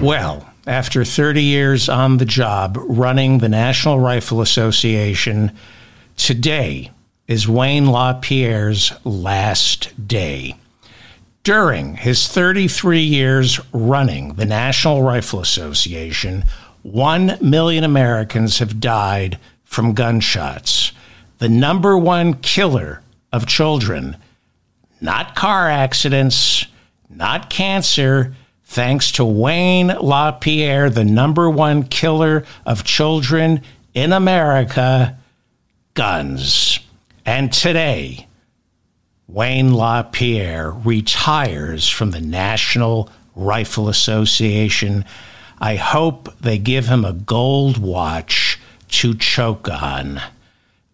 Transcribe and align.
Well, 0.00 0.46
after 0.66 1.06
30 1.06 1.42
years 1.42 1.88
on 1.88 2.18
the 2.18 2.26
job 2.26 2.76
running 2.78 3.38
the 3.38 3.48
National 3.48 3.98
Rifle 3.98 4.42
Association, 4.42 5.52
today 6.18 6.90
is 7.26 7.48
Wayne 7.48 7.86
LaPierre's 7.86 8.92
last 9.04 10.06
day. 10.06 10.56
During 11.44 11.96
his 11.96 12.28
33 12.28 13.00
years 13.00 13.58
running 13.72 14.34
the 14.34 14.44
National 14.44 15.02
Rifle 15.02 15.40
Association, 15.40 16.44
1 16.82 17.38
million 17.40 17.82
Americans 17.82 18.58
have 18.58 18.78
died 18.78 19.38
from 19.64 19.94
gunshots. 19.94 20.92
The 21.38 21.48
number 21.48 21.96
one 21.96 22.34
killer 22.34 23.00
of 23.32 23.46
children, 23.46 24.18
not 25.00 25.34
car 25.34 25.70
accidents, 25.70 26.66
not 27.08 27.48
cancer, 27.48 28.34
thanks 28.66 29.12
to 29.12 29.24
Wayne 29.24 29.88
LaPierre, 29.88 30.90
the 30.90 31.04
number 31.04 31.48
one 31.48 31.84
killer 31.84 32.44
of 32.66 32.84
children 32.84 33.62
in 33.94 34.12
America, 34.12 35.18
guns. 35.94 36.80
And 37.24 37.52
today, 37.52 38.26
Wayne 39.28 39.72
LaPierre 39.72 40.70
retires 40.70 41.88
from 41.88 42.10
the 42.10 42.20
National 42.20 43.10
Rifle 43.34 43.88
Association. 43.88 45.04
I 45.58 45.76
hope 45.76 46.32
they 46.40 46.58
give 46.58 46.88
him 46.88 47.04
a 47.04 47.12
gold 47.12 47.78
watch 47.78 48.58
to 48.88 49.14
choke 49.14 49.68
on. 49.68 50.20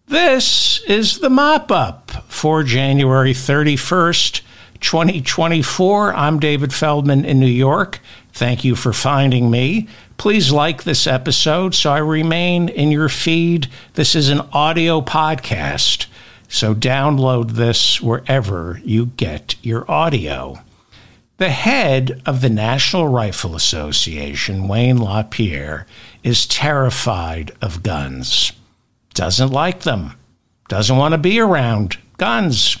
This 0.07 0.81
is 0.87 1.19
the 1.19 1.29
mop 1.29 1.71
up 1.71 2.11
for 2.27 2.63
January 2.63 3.33
31st, 3.33 4.41
2024. 4.83 6.13
I'm 6.13 6.39
David 6.39 6.73
Feldman 6.73 7.25
in 7.25 7.39
New 7.39 7.47
York. 7.47 7.99
Thank 8.33 8.63
you 8.63 8.75
for 8.75 8.93
finding 8.93 9.49
me. 9.49 9.87
Please 10.17 10.51
like 10.51 10.83
this 10.83 11.07
episode 11.07 11.73
so 11.73 11.91
I 11.91 11.99
remain 11.99 12.69
in 12.69 12.91
your 12.91 13.09
feed. 13.09 13.69
This 13.93 14.13
is 14.13 14.29
an 14.29 14.41
audio 14.51 15.01
podcast, 15.01 16.07
so 16.49 16.75
download 16.75 17.51
this 17.51 18.01
wherever 18.01 18.79
you 18.83 19.07
get 19.07 19.55
your 19.63 19.89
audio. 19.89 20.61
The 21.37 21.49
head 21.49 22.21
of 22.25 22.41
the 22.41 22.49
National 22.49 23.07
Rifle 23.07 23.55
Association, 23.55 24.67
Wayne 24.67 24.97
LaPierre, 24.97 25.87
is 26.23 26.45
terrified 26.45 27.51
of 27.61 27.83
guns, 27.83 28.51
doesn't 29.13 29.51
like 29.51 29.81
them, 29.81 30.13
doesn't 30.67 30.97
want 30.97 31.13
to 31.13 31.17
be 31.17 31.39
around 31.39 31.97
guns. 32.17 32.77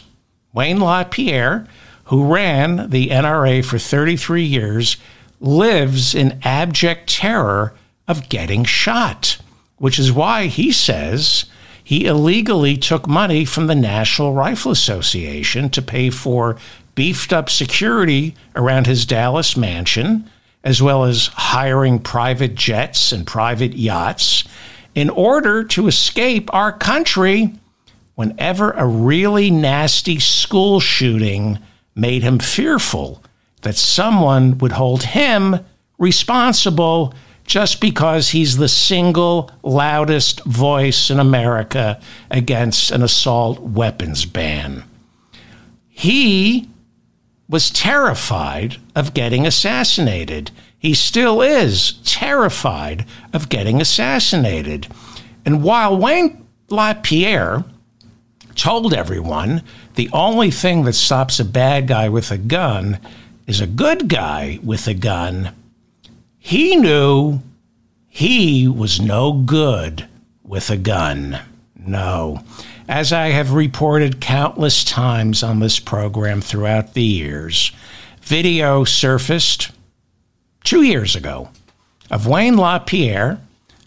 Wayne 0.53 0.79
LaPierre 0.79 1.67
who 2.05 2.33
ran 2.33 2.89
the 2.89 3.07
NRA 3.07 3.63
for 3.63 3.77
33 3.77 4.43
years, 4.43 4.97
lives 5.39 6.15
in 6.15 6.39
abject 6.43 7.09
terror 7.09 7.73
of 8.07 8.29
getting 8.29 8.63
shot, 8.63 9.37
which 9.77 9.99
is 9.99 10.11
why 10.11 10.47
he 10.47 10.71
says 10.71 11.45
he 11.83 12.05
illegally 12.05 12.77
took 12.77 13.07
money 13.07 13.45
from 13.45 13.67
the 13.67 13.75
National 13.75 14.33
Rifle 14.33 14.71
Association 14.71 15.69
to 15.69 15.81
pay 15.81 16.09
for 16.09 16.57
beefed 16.95 17.33
up 17.33 17.49
security 17.49 18.35
around 18.55 18.87
his 18.87 19.05
Dallas 19.05 19.57
mansion, 19.57 20.29
as 20.63 20.81
well 20.81 21.03
as 21.03 21.27
hiring 21.27 21.99
private 21.99 22.55
jets 22.55 23.11
and 23.11 23.27
private 23.27 23.73
yachts 23.73 24.43
in 24.95 25.09
order 25.09 25.63
to 25.63 25.87
escape 25.87 26.53
our 26.53 26.71
country 26.71 27.53
whenever 28.15 28.71
a 28.71 28.85
really 28.85 29.49
nasty 29.49 30.19
school 30.19 30.79
shooting 30.79 31.59
made 31.95 32.23
him 32.23 32.39
fearful 32.39 33.23
that 33.61 33.75
someone 33.75 34.57
would 34.57 34.73
hold 34.73 35.03
him 35.03 35.59
responsible 35.97 37.13
just 37.45 37.81
because 37.81 38.29
he's 38.29 38.57
the 38.57 38.67
single 38.67 39.51
loudest 39.63 40.43
voice 40.45 41.09
in 41.09 41.19
America 41.19 41.99
against 42.31 42.91
an 42.91 43.03
assault 43.03 43.59
weapons 43.59 44.25
ban. 44.25 44.83
He 45.89 46.69
was 47.49 47.69
terrified 47.69 48.77
of 48.95 49.13
getting 49.13 49.45
assassinated. 49.45 50.51
He 50.79 50.93
still 50.93 51.41
is 51.41 51.93
terrified 52.05 53.05
of 53.33 53.49
getting 53.49 53.81
assassinated. 53.81 54.87
And 55.45 55.61
while 55.61 55.97
Wayne 55.97 56.47
LaPierre 56.69 57.63
told 58.55 58.93
everyone 58.93 59.61
the 59.95 60.09
only 60.13 60.51
thing 60.51 60.83
that 60.83 60.93
stops 60.93 61.39
a 61.39 61.45
bad 61.45 61.87
guy 61.87 62.09
with 62.09 62.31
a 62.31 62.37
gun 62.37 62.99
is 63.47 63.61
a 63.61 63.67
good 63.67 64.07
guy 64.07 64.59
with 64.63 64.87
a 64.87 64.93
gun. 64.93 65.53
He 66.39 66.75
knew 66.75 67.41
he 68.07 68.67
was 68.67 69.01
no 69.01 69.33
good 69.33 70.07
with 70.43 70.69
a 70.69 70.77
gun. 70.77 71.39
No. 71.75 72.43
As 72.87 73.11
I 73.11 73.27
have 73.27 73.53
reported 73.53 74.21
countless 74.21 74.83
times 74.83 75.41
on 75.41 75.59
this 75.59 75.79
program 75.79 76.41
throughout 76.41 76.93
the 76.93 77.03
years, 77.03 77.71
video 78.21 78.83
surfaced 78.83 79.71
two 80.63 80.83
years 80.83 81.15
ago 81.15 81.49
of 82.11 82.27
Wayne 82.27 82.57
LaPierre 82.57 83.39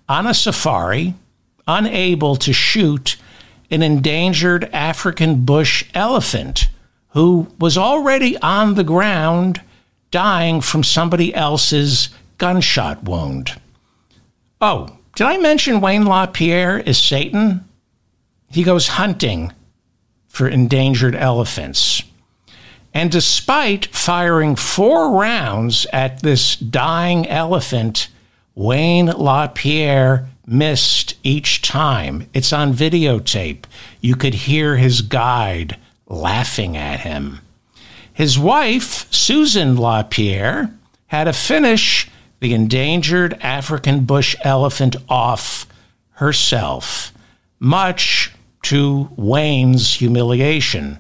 on 0.09 0.27
a 0.27 0.35
safari, 0.35 1.15
unable 1.67 2.37
to 2.37 2.53
shoot 2.53 3.17
an 3.71 3.83
endangered 3.83 4.65
African 4.73 5.45
bush 5.45 5.85
elephant 5.95 6.69
who 7.11 7.49
was 7.59 7.79
already 7.79 8.37
on 8.39 8.75
the 8.75 8.85
ground 8.85 9.61
dying 10.11 10.61
from 10.61 10.85
somebody 10.85 11.35
else's 11.35 12.11
gunshot 12.39 13.05
wound. 13.05 13.59
Oh, 14.61 14.99
did 15.15 15.27
I 15.27 15.39
mention 15.39 15.81
Wayne 15.81 16.05
LaPierre 16.05 16.79
is 16.79 16.99
Satan? 16.99 17.65
He 18.51 18.63
goes 18.63 18.89
hunting 18.89 19.53
for 20.29 20.47
endangered 20.47 21.15
elephants. 21.15 22.03
And 22.93 23.11
despite 23.11 23.87
firing 23.87 24.57
four 24.57 25.19
rounds 25.19 25.87
at 25.93 26.23
this 26.23 26.57
dying 26.57 27.27
elephant, 27.27 28.09
Wayne 28.55 29.07
LaPierre 29.07 30.29
missed 30.47 31.17
each 31.23 31.63
time. 31.63 32.29
It's 32.33 32.53
on 32.53 32.73
videotape. 32.73 33.65
You 34.01 34.15
could 34.15 34.35
hear 34.35 34.77
his 34.77 35.03
guide 35.03 35.77
laughing 36.07 36.77
at 36.77 37.01
him. 37.01 37.41
His 38.13 38.39
wife, 38.39 39.13
Susan 39.13 39.77
LaPierre, 39.77 40.71
had 41.09 41.25
to 41.25 41.33
finish 41.33 42.09
the 42.41 42.55
endangered 42.55 43.35
African 43.41 44.05
bush 44.05 44.37
elephant 44.43 44.97
off 45.09 45.67
herself, 46.13 47.13
much 47.59 48.33
to 48.63 49.09
Wayne's 49.17 49.95
humiliation. 49.95 50.99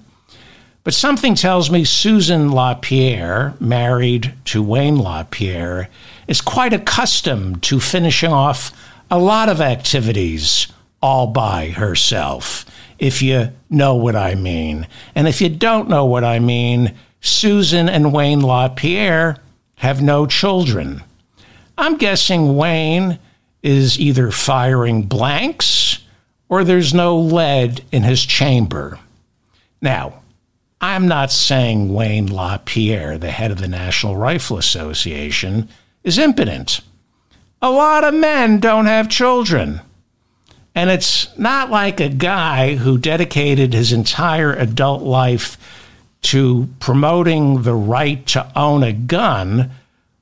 But 0.84 0.94
something 0.94 1.34
tells 1.34 1.70
me 1.70 1.84
Susan 1.84 2.52
LaPierre, 2.52 3.54
married 3.58 4.34
to 4.46 4.62
Wayne 4.62 4.98
LaPierre, 4.98 5.88
is 6.28 6.40
quite 6.40 6.72
accustomed 6.72 7.62
to 7.64 7.80
finishing 7.80 8.32
off 8.32 8.70
a 9.10 9.18
lot 9.18 9.48
of 9.48 9.60
activities 9.60 10.66
all 11.00 11.28
by 11.28 11.68
herself, 11.68 12.64
if 12.98 13.22
you 13.22 13.52
know 13.70 13.94
what 13.94 14.16
I 14.16 14.34
mean. 14.34 14.86
And 15.14 15.28
if 15.28 15.40
you 15.40 15.48
don't 15.48 15.88
know 15.88 16.04
what 16.04 16.24
I 16.24 16.38
mean, 16.38 16.94
Susan 17.20 17.88
and 17.88 18.12
Wayne 18.12 18.40
LaPierre 18.40 19.36
have 19.76 20.02
no 20.02 20.26
children. 20.26 21.02
I'm 21.78 21.96
guessing 21.96 22.56
Wayne 22.56 23.18
is 23.62 23.98
either 23.98 24.30
firing 24.30 25.02
blanks 25.02 25.98
or 26.48 26.64
there's 26.64 26.94
no 26.94 27.18
lead 27.18 27.84
in 27.92 28.02
his 28.02 28.24
chamber. 28.24 28.98
Now, 29.82 30.22
I'm 30.80 31.08
not 31.08 31.32
saying 31.32 31.92
Wayne 31.92 32.28
LaPierre, 32.28 33.18
the 33.18 33.30
head 33.30 33.50
of 33.50 33.58
the 33.58 33.68
National 33.68 34.16
Rifle 34.16 34.58
Association, 34.58 35.68
is 36.04 36.18
impotent. 36.18 36.80
A 37.62 37.70
lot 37.70 38.04
of 38.04 38.14
men 38.14 38.60
don't 38.60 38.86
have 38.86 39.08
children. 39.08 39.80
And 40.74 40.90
it's 40.90 41.36
not 41.38 41.70
like 41.70 42.00
a 42.00 42.10
guy 42.10 42.76
who 42.76 42.98
dedicated 42.98 43.72
his 43.72 43.92
entire 43.92 44.52
adult 44.52 45.02
life 45.02 45.56
to 46.22 46.68
promoting 46.80 47.62
the 47.62 47.74
right 47.74 48.26
to 48.26 48.50
own 48.54 48.82
a 48.82 48.92
gun 48.92 49.70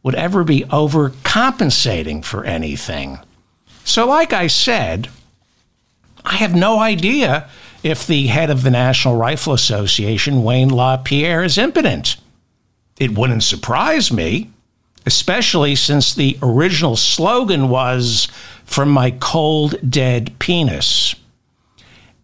would 0.02 0.14
ever 0.14 0.44
be 0.44 0.60
overcompensating 0.64 2.25
for 2.25 2.44
anything. 2.44 3.19
So, 3.84 4.06
like 4.06 4.32
I 4.32 4.46
said, 4.46 5.08
I 6.25 6.34
have 6.36 6.54
no 6.54 6.78
idea 6.78 7.48
if 7.82 8.06
the 8.06 8.28
head 8.28 8.48
of 8.48 8.62
the 8.62 8.70
National 8.70 9.16
Rifle 9.16 9.54
Association, 9.54 10.44
Wayne 10.44 10.69
LaPierre, 10.69 11.42
is 11.42 11.58
impotent. 11.58 12.16
It 12.98 13.19
wouldn't 13.19 13.42
surprise 13.42 14.12
me 14.12 14.50
especially 15.06 15.75
since 15.75 16.15
the 16.15 16.39
original 16.43 16.97
slogan 16.97 17.69
was 17.69 18.29
from 18.65 18.89
my 18.89 19.11
cold, 19.11 19.77
dead 19.89 20.39
penis. 20.39 21.15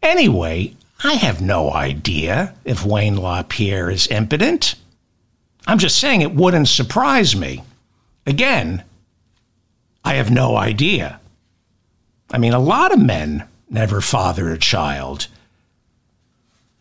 Anyway, 0.02 0.74
I 1.04 1.14
have 1.14 1.40
no 1.40 1.72
idea 1.72 2.54
if 2.64 2.84
Wayne 2.84 3.16
LaPierre 3.16 3.90
is 3.90 4.06
impotent. 4.08 4.74
I'm 5.66 5.78
just 5.78 5.98
saying 5.98 6.22
it 6.22 6.34
wouldn't 6.34 6.68
surprise 6.68 7.36
me. 7.36 7.62
Again, 8.26 8.84
I 10.04 10.14
have 10.14 10.30
no 10.30 10.56
idea. 10.56 11.20
I 12.30 12.38
mean, 12.38 12.52
a 12.52 12.58
lot 12.58 12.92
of 12.92 13.00
men 13.00 13.44
never 13.68 14.00
father 14.00 14.50
a 14.50 14.58
child. 14.58 15.26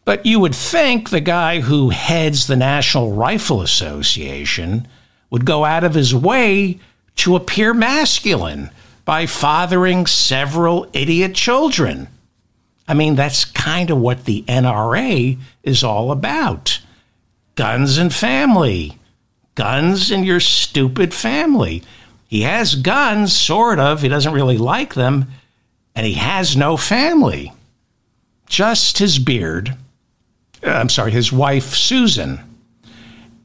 But 0.06 0.26
you 0.26 0.40
would 0.40 0.56
think 0.56 1.10
the 1.10 1.22
guy 1.22 1.60
who 1.60 1.90
heads 1.90 2.48
the 2.48 2.56
National 2.56 3.14
Rifle 3.14 3.62
Association 3.62 4.88
would 5.30 5.46
go 5.46 5.66
out 5.66 5.84
of 5.84 5.94
his 5.94 6.14
way 6.14 6.80
to 7.18 7.36
appear 7.36 7.74
masculine 7.74 8.70
by 9.06 9.26
fathering 9.26 10.06
several 10.06 10.88
idiot 10.94 11.34
children. 11.34 12.08
I 12.88 12.94
mean, 12.94 13.16
that's 13.16 13.46
kind 13.46 13.90
of 13.92 13.98
what 14.00 14.26
the 14.26 14.44
NRA 14.48 15.38
is 15.64 15.84
all 15.84 16.12
about 16.12 16.80
guns 17.56 17.98
and 17.98 18.14
family. 18.14 18.98
Guns 19.56 20.12
and 20.12 20.26
your 20.26 20.40
stupid 20.40 21.14
family. 21.14 21.84
He 22.26 22.44
has 22.44 22.76
guns, 22.76 23.38
sort 23.38 23.80
of. 23.80 24.02
He 24.02 24.08
doesn't 24.08 24.32
really 24.32 24.58
like 24.58 24.94
them. 24.94 25.26
And 25.94 26.06
he 26.06 26.14
has 26.14 26.56
no 26.56 26.78
family. 26.78 27.52
Just 28.48 29.00
his 29.00 29.20
beard. 29.20 29.76
Uh, 30.64 30.70
I'm 30.70 30.88
sorry, 30.88 31.12
his 31.12 31.34
wife, 31.34 31.76
Susan. 31.76 32.40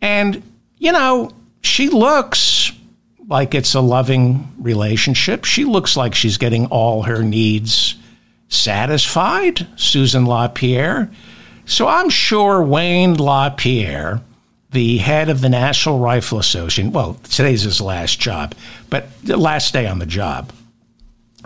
And, 0.01 0.43
you 0.79 0.93
know, 0.93 1.33
she 1.65 1.89
looks 1.89 2.73
like 3.27 3.55
it's 3.55 3.75
a 3.75 3.81
loving 3.81 4.53
relationship. 4.59 5.45
She 5.45 5.65
looks 5.65 5.97
like 5.97 6.15
she's 6.15 6.37
getting 6.37 6.67
all 6.67 7.03
her 7.03 7.23
needs 7.23 7.97
satisfied, 8.49 9.67
Susan 9.77 10.27
LaPierre. 10.27 11.11
So 11.65 11.89
I'm 11.89 12.11
sure 12.11 12.63
Wayne 12.63 13.15
LaPierre, 13.15 14.21
the 14.73 14.99
head 14.99 15.31
of 15.31 15.41
the 15.41 15.49
National 15.49 15.99
Rifle 15.99 16.39
Association, 16.39 16.93
well, 16.93 17.19
today's 17.25 17.63
his 17.63 17.81
last 17.81 18.21
job, 18.21 18.55
but 18.91 19.07
the 19.23 19.39
last 19.39 19.73
day 19.73 19.87
on 19.87 19.99
the 19.99 20.07
job. 20.07 20.53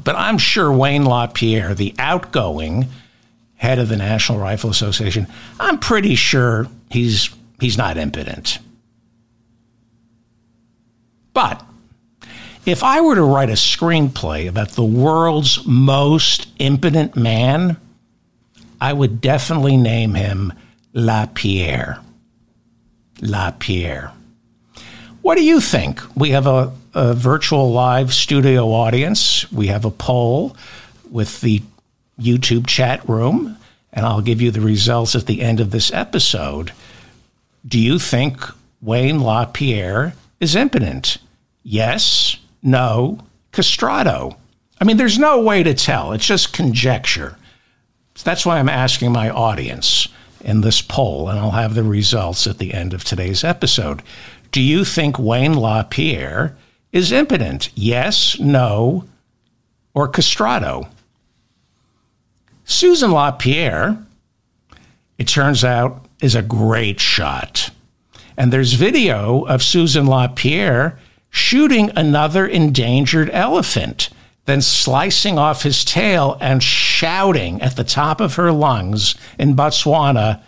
But 0.02 0.16
I'm 0.16 0.38
sure 0.38 0.72
Wayne 0.72 1.04
LaPierre, 1.04 1.74
the 1.74 1.94
outgoing 1.98 2.88
head 3.54 3.78
of 3.78 3.88
the 3.88 3.96
National 3.96 4.38
Rifle 4.38 4.70
Association, 4.70 5.28
I'm 5.60 5.78
pretty 5.78 6.16
sure 6.16 6.66
he's 6.90 7.30
he's 7.60 7.78
not 7.78 7.96
impotent. 7.96 8.58
But 11.38 11.64
if 12.66 12.82
I 12.82 13.00
were 13.00 13.14
to 13.14 13.22
write 13.22 13.48
a 13.48 13.52
screenplay 13.52 14.48
about 14.48 14.70
the 14.70 14.82
world's 14.82 15.64
most 15.64 16.48
impotent 16.58 17.14
man, 17.14 17.76
I 18.80 18.92
would 18.92 19.20
definitely 19.20 19.76
name 19.76 20.14
him 20.14 20.52
LaPierre. 20.94 22.00
LaPierre. 23.20 24.10
What 25.22 25.36
do 25.36 25.44
you 25.44 25.60
think? 25.60 26.02
We 26.16 26.30
have 26.30 26.48
a, 26.48 26.72
a 26.92 27.14
virtual 27.14 27.70
live 27.70 28.12
studio 28.12 28.72
audience. 28.72 29.48
We 29.52 29.68
have 29.68 29.84
a 29.84 29.92
poll 29.92 30.56
with 31.08 31.40
the 31.40 31.62
YouTube 32.18 32.66
chat 32.66 33.08
room, 33.08 33.56
and 33.92 34.04
I'll 34.04 34.22
give 34.22 34.42
you 34.42 34.50
the 34.50 34.60
results 34.60 35.14
at 35.14 35.26
the 35.26 35.40
end 35.42 35.60
of 35.60 35.70
this 35.70 35.92
episode. 35.92 36.72
Do 37.64 37.78
you 37.78 38.00
think 38.00 38.40
Wayne 38.82 39.20
LaPierre 39.20 40.14
is 40.40 40.56
impotent? 40.56 41.18
Yes, 41.70 42.38
no, 42.62 43.18
castrato. 43.52 44.34
I 44.80 44.84
mean, 44.84 44.96
there's 44.96 45.18
no 45.18 45.42
way 45.42 45.62
to 45.62 45.74
tell. 45.74 46.12
It's 46.12 46.24
just 46.26 46.54
conjecture. 46.54 47.36
That's 48.24 48.46
why 48.46 48.58
I'm 48.58 48.70
asking 48.70 49.12
my 49.12 49.28
audience 49.28 50.08
in 50.40 50.62
this 50.62 50.80
poll, 50.80 51.28
and 51.28 51.38
I'll 51.38 51.50
have 51.50 51.74
the 51.74 51.82
results 51.82 52.46
at 52.46 52.56
the 52.56 52.72
end 52.72 52.94
of 52.94 53.04
today's 53.04 53.44
episode. 53.44 54.02
Do 54.50 54.62
you 54.62 54.82
think 54.82 55.18
Wayne 55.18 55.58
LaPierre 55.58 56.56
is 56.90 57.12
impotent? 57.12 57.68
Yes, 57.74 58.40
no, 58.40 59.04
or 59.92 60.10
castrato? 60.10 60.88
Susan 62.64 63.10
LaPierre, 63.10 64.02
it 65.18 65.28
turns 65.28 65.64
out, 65.64 66.06
is 66.22 66.34
a 66.34 66.40
great 66.40 66.98
shot. 66.98 67.68
And 68.38 68.50
there's 68.50 68.72
video 68.72 69.44
of 69.44 69.62
Susan 69.62 70.06
LaPierre 70.06 70.98
shooting 71.38 71.90
another 71.96 72.46
endangered 72.46 73.30
elephant 73.32 74.10
then 74.48 74.62
slicing 74.62 75.38
off 75.38 75.62
his 75.62 75.84
tail 75.84 76.38
and 76.40 76.62
shouting 76.62 77.60
at 77.60 77.76
the 77.76 77.84
top 77.84 78.18
of 78.18 78.36
her 78.36 78.50
lungs 78.50 79.14
in 79.38 79.54
Botswana, 79.54 80.42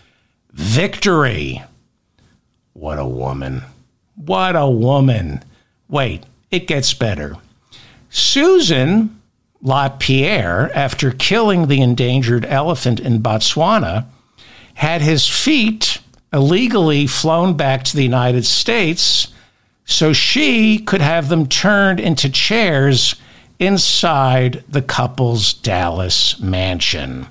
Victory! 0.52 1.62
What 2.72 2.98
a 2.98 3.04
woman. 3.04 3.62
What 4.14 4.56
a 4.56 4.70
woman. 4.70 5.44
Wait, 5.90 6.24
it 6.50 6.66
gets 6.66 6.94
better. 6.94 7.36
Susan 8.08 9.20
LaPierre, 9.60 10.70
after 10.74 11.10
killing 11.10 11.66
the 11.66 11.82
endangered 11.82 12.46
elephant 12.46 13.00
in 13.00 13.20
Botswana, 13.20 14.06
had 14.72 15.02
his 15.02 15.28
feet 15.28 15.98
illegally 16.32 17.06
flown 17.06 17.54
back 17.54 17.84
to 17.84 17.96
the 17.96 18.02
United 18.02 18.46
States 18.46 19.28
so 19.90 20.12
she 20.12 20.78
could 20.78 21.00
have 21.00 21.28
them 21.28 21.46
turned 21.46 21.98
into 21.98 22.30
chairs 22.30 23.16
inside 23.58 24.64
the 24.68 24.82
couple's 24.82 25.52
Dallas 25.52 26.38
mansion. 26.40 27.26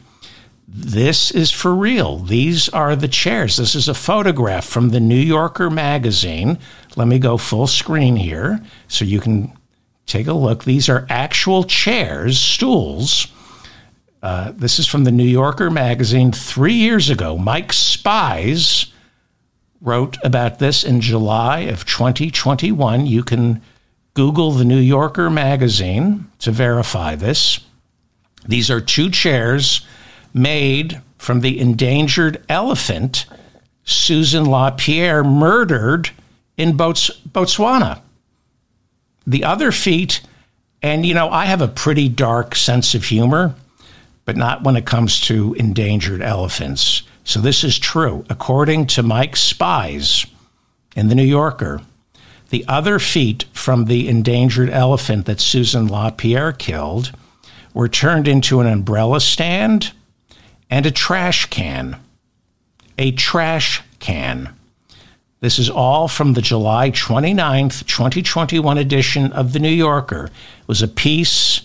This 0.67 1.31
is 1.31 1.51
for 1.51 1.73
real. 1.73 2.19
These 2.19 2.69
are 2.69 2.95
the 2.95 3.07
chairs. 3.07 3.57
This 3.57 3.75
is 3.75 3.88
a 3.88 3.94
photograph 3.94 4.65
from 4.65 4.89
the 4.89 5.00
New 5.00 5.15
Yorker 5.15 5.69
magazine. 5.69 6.59
Let 6.95 7.07
me 7.07 7.17
go 7.17 7.38
full 7.38 7.65
screen 7.65 8.17
here 8.17 8.63
so 8.88 9.06
you 9.06 9.19
can 9.19 9.57
take 10.06 10.27
a 10.27 10.33
look. 10.33 10.65
These 10.65 10.89
are 10.89 11.07
actual 11.09 11.63
chairs, 11.63 12.38
stools. 12.38 13.27
Uh, 14.21 14.51
this 14.51 14.79
is 14.79 14.85
from 14.85 15.06
the 15.06 15.11
New 15.11 15.23
Yorker 15.23 15.71
magazine 15.71 16.31
three 16.31 16.73
years 16.73 17.09
ago. 17.09 17.38
Mike 17.38 17.71
Spies 17.71 18.91
wrote 19.81 20.18
about 20.24 20.60
this 20.60 20.84
in 20.84 21.02
July 21.02 21.60
of 21.60 21.86
2021. 21.86 23.06
You 23.06 23.24
can 23.24 23.62
Google 24.14 24.52
the 24.52 24.66
New 24.66 24.80
Yorker 24.80 25.30
magazine 25.30 26.30
to 26.40 26.52
verify 26.52 27.16
this. 27.16 27.60
These 28.48 28.70
are 28.70 28.81
two 28.81 29.10
chairs 29.10 29.86
made 30.34 31.02
from 31.18 31.42
the 31.42 31.60
endangered 31.60 32.44
elephant 32.50 33.26
Susan 33.84 34.46
LaPierre 34.46 35.24
murdered 35.24 36.12
in 36.58 36.78
Bots- 36.78 37.12
Botswana. 37.28 38.02
The 39.26 39.44
other 39.44 39.71
feet, 39.71 40.21
and 40.81 41.06
you 41.06 41.14
know, 41.14 41.30
I 41.30 41.45
have 41.45 41.62
a 41.62 41.68
pretty 41.68 42.09
dark 42.09 42.56
sense 42.56 42.94
of 42.94 43.06
humor, 43.06 43.56
but 44.26 44.38
not 44.38 44.64
when 44.64 44.76
it 44.76 44.86
comes 44.86 45.19
to 45.21 45.54
endangered 45.56 46.21
elephants. 46.21 47.04
So 47.30 47.40
this 47.40 47.64
is 47.64 47.78
true. 47.78 48.26
According 48.28 48.88
to 48.88 49.04
Mike 49.04 49.36
Spies 49.36 50.26
in 50.95 51.09
the 51.09 51.14
New 51.14 51.21
Yorker, 51.21 51.80
the 52.50 52.66
other 52.68 52.98
feet 52.98 53.45
from 53.54 53.86
the 53.86 54.07
endangered 54.07 54.71
elephant 54.71 55.28
that 55.28 55.40
Susan 55.40 55.88
LaPierre 55.88 56.54
killed 56.54 57.12
were 57.71 57.88
turned 57.88 58.28
into 58.28 58.62
an 58.62 58.66
umbrella 58.66 59.19
stand 59.19 59.92
and 60.71 60.88
a 60.88 60.92
trash 60.92 61.45
can. 61.52 61.98
A 62.98 63.12
trash 63.12 63.83
can. 64.00 64.56
This 65.40 65.59
is 65.59 65.69
all 65.69 66.07
from 66.07 66.33
the 66.33 66.42
July 66.42 66.90
29th, 66.90 67.86
2021 67.86 68.80
edition 68.80 69.31
of 69.33 69.54
The 69.54 69.59
New 69.59 69.69
Yorker. 69.69 70.31
It 70.62 70.68
was 70.68 70.81
a 70.81 70.88
piece 70.88 71.62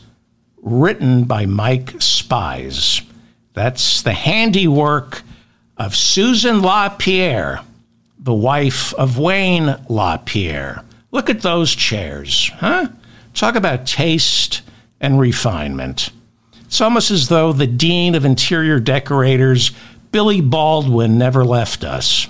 written 0.60 1.24
by 1.24 1.46
Mike 1.46 2.02
Spies. 2.02 3.00
That's 3.54 4.02
the 4.02 4.12
handiwork 4.12 5.22
of 5.76 5.96
Susan 5.96 6.62
LaPierre 6.62 7.60
the 8.24 8.34
wife 8.34 8.94
of 8.94 9.18
Wayne 9.18 9.76
LaPierre. 9.90 10.82
Look 11.10 11.28
at 11.28 11.42
those 11.42 11.74
chairs, 11.74 12.50
huh? 12.54 12.88
Talk 13.34 13.54
about 13.54 13.86
taste 13.86 14.62
and 14.98 15.20
refinement. 15.20 16.08
It's 16.64 16.80
almost 16.80 17.10
as 17.10 17.28
though 17.28 17.52
the 17.52 17.66
dean 17.66 18.14
of 18.14 18.24
interior 18.24 18.80
decorators, 18.80 19.72
Billy 20.10 20.40
Baldwin, 20.40 21.18
never 21.18 21.44
left 21.44 21.84
us. 21.84 22.26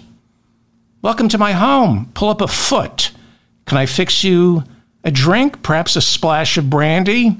Welcome 1.00 1.28
to 1.28 1.38
my 1.38 1.52
home. 1.52 2.10
Pull 2.14 2.30
up 2.30 2.40
a 2.40 2.48
foot. 2.48 3.12
Can 3.66 3.78
I 3.78 3.86
fix 3.86 4.24
you 4.24 4.64
a 5.04 5.12
drink? 5.12 5.62
Perhaps 5.62 5.94
a 5.94 6.00
splash 6.00 6.58
of 6.58 6.68
brandy? 6.68 7.36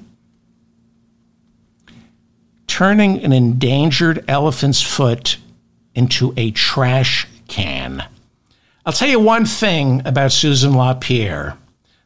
Turning 2.69 3.25
an 3.25 3.33
endangered 3.33 4.25
elephant's 4.29 4.81
foot 4.81 5.39
into 5.95 6.35
a 6.37 6.51
trash 6.51 7.27
can. 7.49 8.05
I'll 8.87 8.93
tell 8.93 9.09
you 9.09 9.21
one 9.21 9.47
thing 9.47 10.03
about 10.05 10.33
Susan 10.33 10.75
LaPierre. 10.75 11.57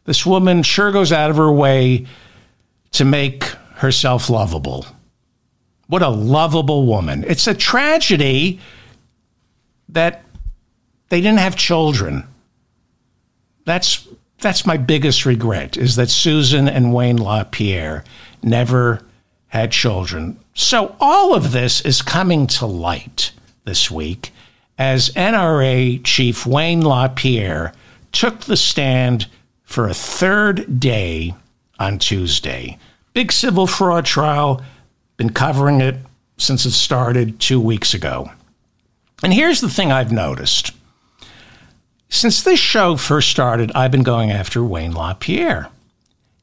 This 0.05 0.25
woman 0.25 0.63
sure 0.63 0.93
goes 0.93 1.13
out 1.13 1.31
of 1.31 1.37
her 1.37 1.51
way 1.53 2.07
to 2.93 3.05
make 3.05 3.45
herself 3.75 4.31
lovable. 4.31 4.87
What 5.89 6.03
a 6.03 6.09
lovable 6.09 6.87
woman. 6.87 7.25
It's 7.27 7.47
a 7.47 7.55
tragedy 7.55 8.61
that 9.89 10.23
they 11.09 11.21
didn't 11.21 11.39
have 11.39 11.57
children. 11.57 12.25
That's 13.65 14.07
that's 14.41 14.65
my 14.65 14.77
biggest 14.77 15.27
regret 15.27 15.77
is 15.77 15.97
that 15.97 16.11
Susan 16.11 16.69
and 16.69 16.95
Wayne 16.95 17.17
LaPierre 17.17 18.05
never 18.43 19.01
had 19.49 19.73
children. 19.73 20.39
So 20.55 20.95
all 21.01 21.35
of 21.35 21.51
this 21.53 21.81
is 21.81 22.03
coming 22.03 22.47
to 22.49 22.67
light 22.67 23.33
this 23.69 23.91
week 23.91 24.33
as 24.79 25.11
NRA 25.11 26.03
Chief 26.03 26.47
Wayne 26.47 26.81
LaPierre 26.81 27.75
took 28.13 28.41
the 28.41 28.57
stand 28.57 29.27
for 29.63 29.87
a 29.87 29.95
third 29.95 30.81
day 30.81 31.35
on 31.79 31.99
Tuesday. 31.99 32.79
Big 33.13 33.31
civil 33.31 33.67
fraud 33.67 34.07
trial, 34.07 34.63
been 35.19 35.31
covering 35.31 35.83
it 35.83 35.97
since 36.39 36.65
it 36.65 36.71
started 36.71 37.39
two 37.39 37.61
weeks 37.61 37.93
ago. 37.93 38.31
And 39.23 39.35
here's 39.35 39.61
the 39.61 39.69
thing 39.69 39.93
I've 39.93 40.13
noticed. 40.13 40.73
Since 42.09 42.43
this 42.43 42.59
show 42.59 42.97
first 42.97 43.29
started, 43.29 43.71
I've 43.75 43.91
been 43.91 44.03
going 44.03 44.31
after 44.31 44.65
Wayne 44.65 44.95
LaPierre. 44.95 45.69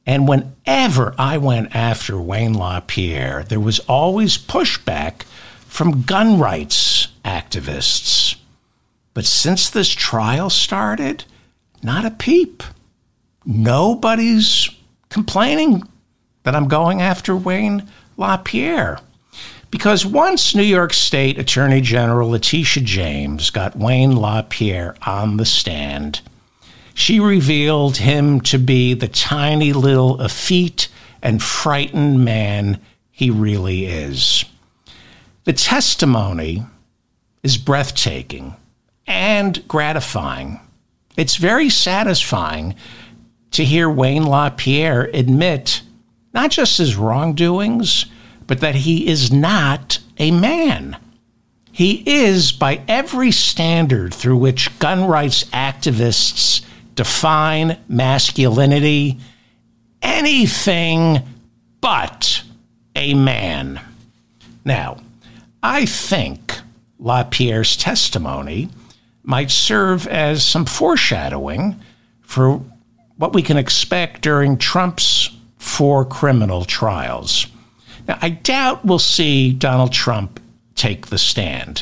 And 0.05 0.27
whenever 0.27 1.15
I 1.17 1.39
went 1.39 1.75
after 1.75 2.21
Wayne 2.21 2.53
LaPierre, 2.53 3.43
there 3.43 3.59
was 3.59 3.79
always 3.79 4.37
pushback 4.37 5.23
from 5.75 6.03
gun 6.03 6.39
rights 6.39 7.09
activists. 7.25 8.37
But 9.13 9.25
since 9.25 9.69
this 9.69 9.89
trial 9.89 10.49
started, 10.49 11.25
not 11.83 12.05
a 12.05 12.11
peep. 12.11 12.63
Nobody's 13.45 14.69
complaining 15.09 15.83
that 16.43 16.55
I'm 16.55 16.69
going 16.69 17.01
after 17.01 17.35
Wayne 17.35 17.89
LaPierre. 18.15 18.99
Because 19.69 20.05
once 20.05 20.55
New 20.55 20.63
York 20.63 20.93
State 20.93 21.37
Attorney 21.37 21.81
General 21.81 22.29
Letitia 22.29 22.81
James 22.81 23.49
got 23.49 23.75
Wayne 23.75 24.15
LaPierre 24.15 24.95
on 25.05 25.35
the 25.35 25.45
stand, 25.45 26.21
she 26.93 27.19
revealed 27.19 27.97
him 27.97 28.39
to 28.41 28.57
be 28.57 28.93
the 28.93 29.09
tiny 29.09 29.73
little 29.73 30.21
effete 30.21 30.87
and 31.21 31.43
frightened 31.43 32.23
man 32.23 32.79
he 33.11 33.29
really 33.29 33.87
is. 33.87 34.45
The 35.45 35.53
testimony 35.53 36.63
is 37.43 37.57
breathtaking 37.57 38.55
and 39.05 39.65
gratifying. 39.67 40.59
It's 41.15 41.35
very 41.35 41.69
satisfying 41.69 42.75
to 43.51 43.63
hear 43.63 43.89
Wayne 43.89 44.25
LaPierre 44.25 45.03
admit 45.13 45.83
not 46.33 46.51
just 46.51 46.79
his 46.79 46.95
wrongdoings, 46.95 48.07
but 48.47 48.59
that 48.59 48.75
he 48.75 49.07
is 49.07 49.31
not 49.31 49.99
a 50.17 50.31
man. 50.31 50.97
He 51.71 52.03
is, 52.05 52.51
by 52.51 52.81
every 52.87 53.31
standard 53.31 54.13
through 54.13 54.37
which 54.37 54.77
gun 54.79 55.05
rights 55.05 55.43
activists 55.45 56.65
define 56.95 57.77
masculinity, 57.87 59.19
anything 60.01 61.21
but 61.81 62.43
a 62.95 63.13
man. 63.13 63.79
Now, 64.63 64.97
I 65.67 65.87
think 65.87 66.59
LaPierre's 66.99 67.75
testimony 67.75 68.69
might 69.23 69.49
serve 69.49 70.05
as 70.05 70.45
some 70.45 70.65
foreshadowing 70.65 71.81
for 72.21 72.61
what 73.17 73.33
we 73.33 73.41
can 73.41 73.57
expect 73.57 74.21
during 74.21 74.59
Trump's 74.59 75.35
four 75.57 76.05
criminal 76.05 76.65
trials. 76.65 77.47
Now, 78.07 78.19
I 78.21 78.29
doubt 78.29 78.85
we'll 78.85 78.99
see 78.99 79.53
Donald 79.53 79.91
Trump 79.91 80.39
take 80.75 81.07
the 81.07 81.17
stand. 81.17 81.81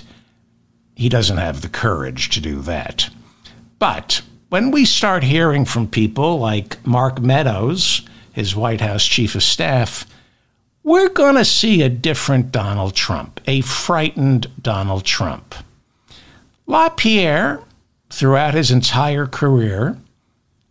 He 0.95 1.09
doesn't 1.09 1.35
have 1.35 1.61
the 1.61 1.67
courage 1.67 2.29
to 2.29 2.39
do 2.39 2.61
that. 2.61 3.09
But 3.79 4.21
when 4.47 4.71
we 4.71 4.85
start 4.85 5.25
hearing 5.25 5.65
from 5.65 5.89
people 5.89 6.39
like 6.39 6.87
Mark 6.87 7.19
Meadows, 7.19 8.01
his 8.31 8.55
White 8.55 8.79
House 8.79 9.05
chief 9.05 9.35
of 9.35 9.43
staff, 9.43 10.05
we're 10.83 11.09
going 11.09 11.35
to 11.35 11.45
see 11.45 11.81
a 11.81 11.89
different 11.89 12.51
Donald 12.51 12.93
Trump, 12.93 13.39
a 13.47 13.61
frightened 13.61 14.47
Donald 14.61 15.05
Trump. 15.05 15.55
LaPierre, 16.67 17.61
throughout 18.09 18.53
his 18.53 18.69
entire 18.69 19.25
career, 19.25 19.97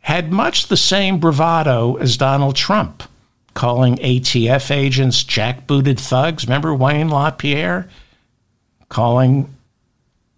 had 0.01 0.33
much 0.33 0.67
the 0.67 0.77
same 0.77 1.19
bravado 1.19 1.97
as 1.97 2.17
Donald 2.17 2.57
Trump 2.57 3.05
calling 3.55 3.97
ATF 3.97 4.71
agents 4.71 5.23
jackbooted 5.23 5.99
thugs. 5.99 6.45
Remember 6.45 6.75
Wayne 6.75 7.09
LaPierre 7.09 7.89
calling 8.89 9.55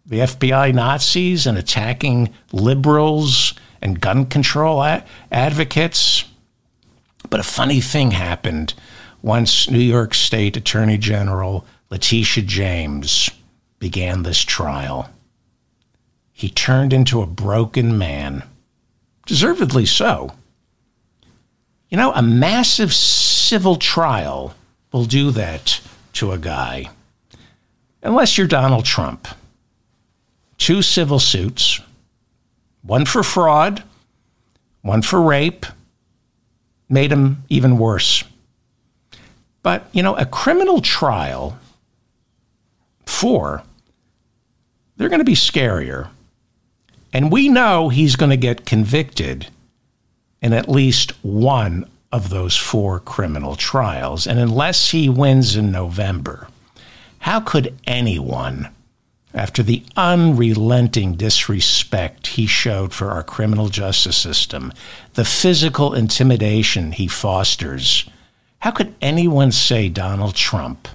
the 0.07 0.19
FBI 0.19 0.75
Nazis 0.75 1.47
and 1.47 1.57
attacking 1.57 2.33
liberals 2.53 3.55
and 3.81 4.01
gun 4.01 4.27
control 4.27 4.83
ad- 4.83 5.05
advocates? 5.33 6.25
But 7.31 7.41
a 7.41 7.45
funny 7.45 7.81
thing 7.81 8.11
happened 8.11 8.75
once 9.25 9.71
New 9.71 9.79
York 9.79 10.13
State 10.13 10.55
Attorney 10.55 10.99
General 10.99 11.65
Letitia 11.89 12.45
James 12.45 13.31
began 13.79 14.23
this 14.23 14.43
trial. 14.43 15.09
He 16.31 16.51
turned 16.51 16.93
into 16.93 17.23
a 17.23 17.27
broken 17.27 17.97
man, 17.97 18.43
deservedly 19.25 19.87
so. 19.87 20.35
You 21.89 21.97
know, 21.97 22.13
a 22.13 22.21
massive 22.21 22.93
civil 22.93 23.77
trial 23.77 24.55
will 24.93 25.07
do 25.07 25.31
that 25.31 25.81
to 26.13 26.33
a 26.33 26.39
guy. 26.39 26.91
Unless 28.03 28.37
you're 28.37 28.47
Donald 28.47 28.85
Trump. 28.85 29.27
Two 30.59 30.83
civil 30.83 31.19
suits, 31.19 31.81
one 32.83 33.07
for 33.07 33.23
fraud, 33.23 33.85
one 34.83 35.01
for 35.01 35.23
rape, 35.23 35.65
made 36.91 37.11
him 37.11 37.43
even 37.49 37.79
worse. 37.79 38.23
But, 39.65 39.89
you 39.93 40.03
know, 40.03 40.15
a 40.17 40.27
criminal 40.27 40.83
trial, 40.83 41.59
four, 43.07 43.63
they're 44.97 45.09
going 45.09 45.21
to 45.21 45.25
be 45.25 45.35
scarier. 45.35 46.11
And 47.15 47.33
we 47.33 47.49
know 47.49 47.89
he's 47.89 48.15
going 48.15 48.31
to 48.31 48.37
get 48.37 48.67
convicted 48.67 49.49
in 50.43 50.53
at 50.53 50.69
least 50.69 51.13
one 51.25 51.89
of 52.13 52.29
those 52.29 52.57
four 52.57 53.01
criminal 53.01 53.57
trials. 53.57 54.27
And 54.27 54.39
unless 54.39 54.91
he 54.91 55.09
wins 55.09 55.57
in 55.57 55.73
November, 55.73 56.47
how 57.21 57.41
could 57.41 57.75
anyone, 57.87 58.69
after 59.33 59.63
the 59.63 59.83
unrelenting 59.97 61.15
disrespect 61.15 62.27
he 62.27 62.47
showed 62.47 62.93
for 62.93 63.13
our 63.13 63.23
criminal 63.23 63.71
justice 63.71 64.19
system, 64.19 64.75
the 65.15 65.25
physical 65.25 65.95
intimidation 65.95 66.93
he 66.93 67.07
fosters, 67.07 68.05
how 68.65 68.71
could 68.71 68.95
anyone 69.03 69.53
say 69.53 69.91
Donald 69.91 70.35
Trump 70.35 70.89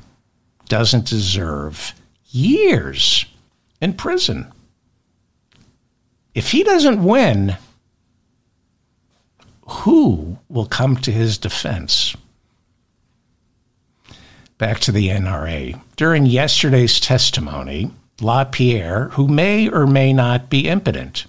doesn't 0.67 1.05
deserve 1.05 1.93
years 2.31 3.27
in 3.79 3.93
prison? 3.93 4.51
If 6.33 6.49
he 6.49 6.63
doesn't 6.63 7.03
win, 7.03 7.57
who 9.67 10.39
will 10.49 10.65
come 10.65 10.97
to 10.97 11.11
his 11.11 11.37
defense? 11.37 12.17
Back 14.57 14.79
to 14.79 14.91
the 14.91 15.09
NRA. 15.09 15.79
During 15.95 16.25
yesterday's 16.25 16.99
testimony, 16.99 17.91
LaPierre, 18.19 19.09
who 19.09 19.27
may 19.27 19.69
or 19.69 19.85
may 19.85 20.11
not 20.11 20.49
be 20.49 20.67
impotent, 20.67 21.27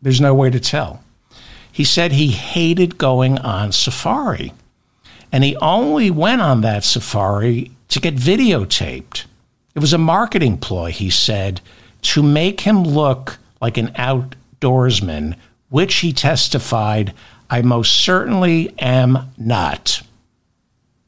there's 0.00 0.20
no 0.20 0.34
way 0.34 0.50
to 0.50 0.60
tell. 0.60 1.02
He 1.72 1.82
said 1.82 2.12
he 2.12 2.28
hated 2.28 2.96
going 2.96 3.38
on 3.38 3.72
safari, 3.72 4.52
and 5.32 5.42
he 5.42 5.56
only 5.56 6.10
went 6.10 6.42
on 6.42 6.60
that 6.60 6.84
safari 6.84 7.72
to 7.88 8.00
get 8.00 8.14
videotaped. 8.14 9.24
It 9.74 9.78
was 9.80 9.94
a 9.94 9.98
marketing 9.98 10.58
ploy, 10.58 10.92
he 10.92 11.08
said, 11.08 11.62
to 12.02 12.22
make 12.22 12.60
him 12.60 12.84
look 12.84 13.38
like 13.60 13.78
an 13.78 13.88
outdoorsman, 13.88 15.36
which 15.70 15.96
he 15.96 16.12
testified 16.12 17.14
I 17.48 17.60
most 17.60 17.92
certainly 17.92 18.72
am 18.78 19.30
not. 19.36 20.00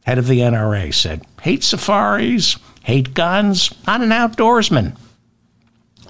Head 0.04 0.18
of 0.18 0.26
the 0.26 0.40
NRA 0.40 0.92
said, 0.92 1.24
hate 1.40 1.64
safaris, 1.64 2.58
hate 2.82 3.14
guns, 3.14 3.74
not 3.86 4.02
an 4.02 4.10
outdoorsman. 4.10 4.94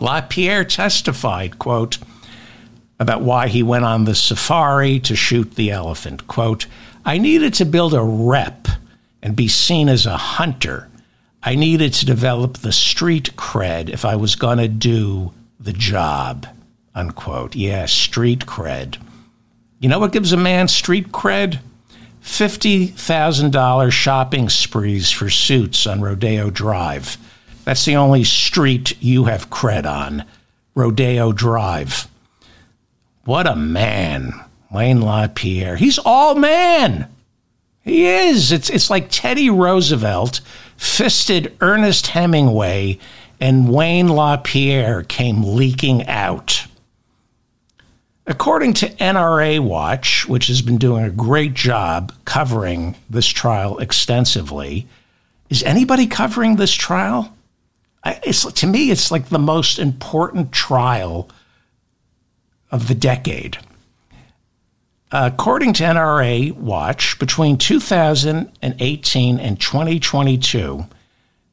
LaPierre 0.00 0.64
testified, 0.64 1.61
quote, 1.61 1.99
about 2.99 3.23
why 3.23 3.47
he 3.47 3.62
went 3.62 3.85
on 3.85 4.04
the 4.04 4.14
safari 4.16 4.99
to 5.00 5.14
shoot 5.14 5.54
the 5.54 5.71
elephant. 5.71 6.26
Quote, 6.26 6.66
I 7.04 7.18
needed 7.18 7.54
to 7.54 7.64
build 7.64 7.92
a 7.92 8.02
rep 8.02 8.66
and 9.23 9.37
be 9.37 9.49
seen 9.49 9.88
as 9.88 10.06
a 10.06 10.16
hunter. 10.16 10.88
I 11.42 11.54
needed 11.54 11.92
to 11.94 12.06
develop 12.06 12.58
the 12.58 12.73
street 12.73 13.37
cred 13.37 13.90
if 13.90 14.04
I 14.04 14.16
was 14.16 14.37
going 14.37 14.58
to 14.58 14.68
do 14.68 15.32
the 15.61 15.73
job. 15.73 16.46
Unquote. 16.94 17.54
Yeah, 17.54 17.87
street 17.87 18.46
cred. 18.46 18.96
You 19.80 19.88
know 19.88 19.99
what 19.99 20.12
gives 20.12 20.32
a 20.32 20.38
man 20.38 20.68
street 20.68 21.12
cred? 21.12 21.58
$50,000 22.23 23.92
shopping 23.92 24.49
sprees 24.49 25.11
for 25.11 25.28
suits 25.28 25.87
on 25.87 26.00
Rodeo 26.00 26.49
Drive. 26.49 27.18
That's 27.64 27.84
the 27.84 27.96
only 27.96 28.25
street 28.25 28.96
you 29.02 29.25
have 29.25 29.50
cred 29.50 29.84
on. 29.84 30.25
Rodeo 30.75 31.32
Drive. 31.32 32.08
What 33.25 33.46
a 33.46 33.56
man 33.56 34.43
Wayne 34.75 35.00
LaPierre. 35.00 35.76
He's 35.76 35.99
all 35.99 36.35
man. 36.35 37.09
He 37.83 38.07
is. 38.07 38.52
It's 38.52 38.69
it's 38.71 38.90
like 38.90 39.09
Teddy 39.11 39.49
Roosevelt 39.49 40.40
fisted 40.76 41.57
Ernest 41.61 42.09
Hemingway 42.09 42.99
and 43.40 43.73
Wayne 43.73 44.09
LaPierre 44.09 45.02
came 45.02 45.43
leaking 45.43 46.07
out. 46.07 46.66
According 48.26 48.73
to 48.75 48.88
NRA 48.97 49.61
Watch, 49.61 50.26
which 50.26 50.47
has 50.47 50.62
been 50.62 50.78
doing 50.78 51.04
a 51.04 51.11
great 51.11 51.52
job 51.52 52.12
covering 52.25 52.97
this 53.11 53.26
trial 53.26 53.78
extensively, 53.78 54.87
is 55.50 55.62
anybody 55.62 56.07
covering 56.07 56.57
this 56.57 56.73
trial? 56.73 57.37
It's, 58.04 58.50
to 58.50 58.66
me, 58.66 58.90
it's 58.90 59.11
like 59.11 59.28
the 59.28 59.38
most 59.38 59.78
important 59.78 60.52
trial 60.52 61.28
of 62.71 62.88
the 62.88 62.95
decade. 62.95 63.59
According 65.16 65.75
to 65.75 65.85
NRA 65.85 66.50
Watch, 66.50 67.21
between 67.21 67.56
2018 67.56 69.38
and 69.38 69.61
2022, 69.61 70.87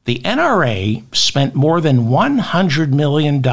the 0.04 0.18
NRA 0.18 1.14
spent 1.14 1.54
more 1.54 1.80
than 1.80 2.08
$100 2.08 2.88
million 2.92 3.46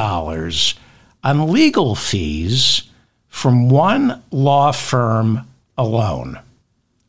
on 1.22 1.52
legal 1.52 1.94
fees 1.94 2.90
from 3.28 3.68
one 3.68 4.20
law 4.32 4.72
firm 4.72 5.46
alone. 5.78 6.40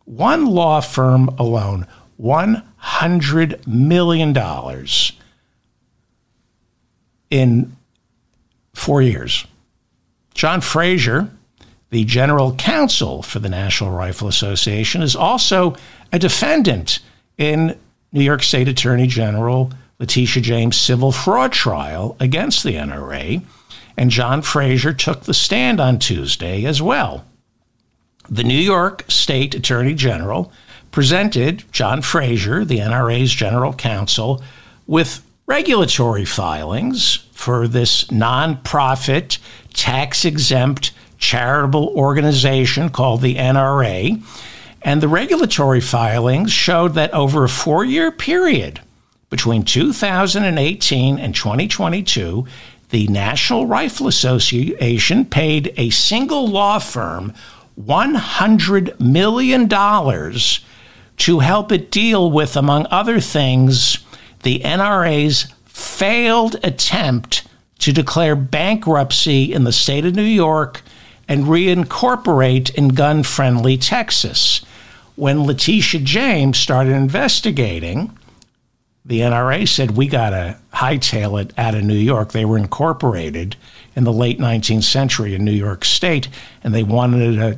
One 0.06 0.46
law 0.46 0.80
firm 0.80 1.30
alone, 1.40 1.88
$100 2.22 3.66
million 3.66 4.86
in 7.32 7.76
four 8.76 9.02
years. 9.02 9.48
John 10.36 10.62
Frazer, 10.62 11.32
the 11.92 12.04
general 12.06 12.56
counsel 12.56 13.22
for 13.22 13.40
the 13.40 13.50
National 13.50 13.92
Rifle 13.92 14.28
Association, 14.28 15.02
is 15.02 15.16
also 15.16 15.76
a 16.12 16.18
defendant 16.18 17.00
in 17.38 17.78
New 18.12 18.24
York 18.24 18.44
State 18.44 18.68
Attorney 18.68 19.08
General 19.08 19.72
Letitia 20.00 20.42
James' 20.42 20.78
civil 20.78 21.12
fraud 21.12 21.52
trial 21.52 22.18
against 22.20 22.64
the 22.64 22.74
NRA. 22.74 23.44
And 23.96 24.10
John 24.10 24.42
Frazer 24.42 24.94
took 24.94 25.24
the 25.24 25.34
stand 25.34 25.80
on 25.80 26.00
Tuesday 26.00 26.66
as 26.66 26.82
well. 26.82 27.24
The 28.28 28.44
New 28.44 28.58
York 28.58 29.06
State 29.10 29.54
Attorney 29.54 29.94
General 29.94 30.52
presented 30.92 31.64
John 31.72 32.02
Frazer, 32.02 32.66
the 32.66 32.80
NRA's 32.80 33.32
general 33.32 33.74
counsel, 33.74 34.42
with 34.88 35.24
regulatory 35.46 36.26
filings 36.26 37.28
for 37.34 37.68
this 37.68 38.06
nonprofit, 38.06 39.38
tax 39.74 40.26
exempt 40.26 40.92
charitable 41.22 41.88
organization 41.96 42.90
called 42.90 43.22
the 43.22 43.36
NRA. 43.36 44.22
And 44.82 45.00
the 45.00 45.08
regulatory 45.08 45.80
filings 45.80 46.52
showed 46.52 46.96
that 46.96 47.14
over 47.14 47.46
a 47.46 47.50
four 47.50 47.86
year 47.86 48.12
period 48.12 48.82
between 49.30 49.64
2018 49.64 51.20
and 51.20 51.34
2022, 51.34 52.46
the 52.90 53.08
National 53.08 53.66
Rifle 53.66 54.08
Association 54.08 55.24
paid 55.24 55.74
a 55.78 55.90
single 55.92 56.50
law 56.50 56.80
firm 56.80 57.34
$100 57.80 59.00
million 59.00 59.70
to 59.70 61.40
help 61.40 61.72
it 61.72 61.92
deal 61.92 62.30
with, 62.32 62.58
among 62.58 62.88
other 62.90 63.22
things, 63.22 64.00
the 64.44 64.60
NRA's 64.60 65.46
failed 65.66 66.58
attempt 66.64 67.48
to 67.80 67.94
declare 67.94 68.36
bankruptcy 68.36 69.54
in 69.54 69.64
the 69.64 69.72
state 69.72 70.06
of 70.06 70.16
New 70.16 70.24
York 70.24 70.82
and 71.32 71.46
reincorporate 71.46 72.76
in 72.76 72.90
gun 72.90 73.24
friendly 73.24 73.78
Texas. 73.78 74.66
When 75.16 75.46
Letitia 75.46 76.02
James 76.02 76.58
started 76.58 76.92
investigating, 76.92 78.18
the 79.06 79.22
NRA 79.22 79.66
said, 79.66 79.92
We 79.92 80.08
got 80.08 80.32
to 80.32 80.58
hightail 80.74 81.42
it 81.42 81.54
out 81.58 81.74
of 81.74 81.86
New 81.86 81.96
York. 81.96 82.34
They 82.34 82.44
were 82.44 82.58
incorporated 82.58 83.56
in 83.96 84.04
the 84.04 84.12
late 84.12 84.40
19th 84.40 84.84
century 84.84 85.34
in 85.34 85.46
New 85.46 85.54
York 85.54 85.86
State, 85.86 86.28
and 86.66 86.76
they 86.76 86.84
wanted 86.84 87.38
to 87.38 87.58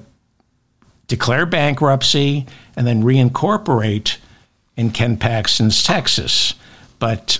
declare 1.07 1.47
bankruptcy 1.47 2.45
and 2.75 2.85
then 2.85 3.01
reincorporate 3.01 4.17
in 4.77 4.91
Ken 4.91 5.17
Paxton's 5.17 5.81
Texas. 5.81 6.53
But 6.99 7.39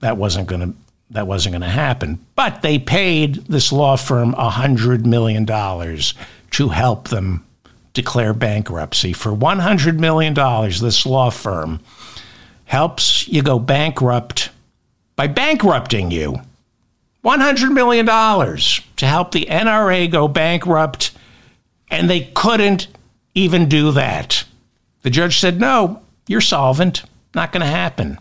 that 0.00 0.16
wasn't 0.16 0.48
going 0.48 0.72
to 0.72 0.76
that 1.10 1.26
wasn't 1.26 1.52
going 1.52 1.62
to 1.62 1.68
happen. 1.68 2.24
But 2.34 2.62
they 2.62 2.78
paid 2.78 3.36
this 3.46 3.72
law 3.72 3.96
firm 3.96 4.34
$100 4.34 5.04
million 5.04 5.46
to 5.46 6.68
help 6.68 7.08
them 7.08 7.44
declare 7.92 8.34
bankruptcy. 8.34 9.12
For 9.12 9.32
$100 9.32 9.98
million, 9.98 10.34
this 10.34 11.06
law 11.06 11.30
firm 11.30 11.80
helps 12.64 13.28
you 13.28 13.42
go 13.42 13.58
bankrupt 13.58 14.50
by 15.16 15.26
bankrupting 15.26 16.10
you. 16.10 16.40
$100 17.24 17.72
million 17.72 18.06
to 18.06 19.06
help 19.06 19.32
the 19.32 19.46
NRA 19.46 20.10
go 20.10 20.28
bankrupt, 20.28 21.12
and 21.90 22.10
they 22.10 22.30
couldn't 22.34 22.88
even 23.34 23.68
do 23.68 23.92
that. 23.92 24.44
The 25.02 25.10
judge 25.10 25.38
said, 25.38 25.58
No, 25.58 26.02
you're 26.26 26.40
solvent. 26.40 27.02
Not 27.34 27.52
going 27.52 27.62
to 27.62 27.66
happen. 27.66 28.18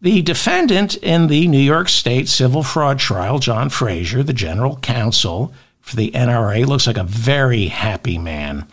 The 0.00 0.22
defendant 0.22 0.96
in 0.96 1.28
the 1.28 1.48
New 1.48 1.58
York 1.58 1.88
State 1.88 2.28
civil 2.28 2.62
fraud 2.62 2.98
trial, 2.98 3.38
John 3.38 3.70
Frazer, 3.70 4.22
the 4.22 4.32
general 4.32 4.76
counsel 4.76 5.54
for 5.80 5.96
the 5.96 6.10
NRA, 6.10 6.66
looks 6.66 6.86
like 6.86 6.98
a 6.98 7.04
very 7.04 7.66
happy 7.66 8.18
man. 8.18 8.66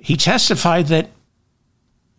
He 0.00 0.16
testified 0.16 0.88
that 0.88 1.10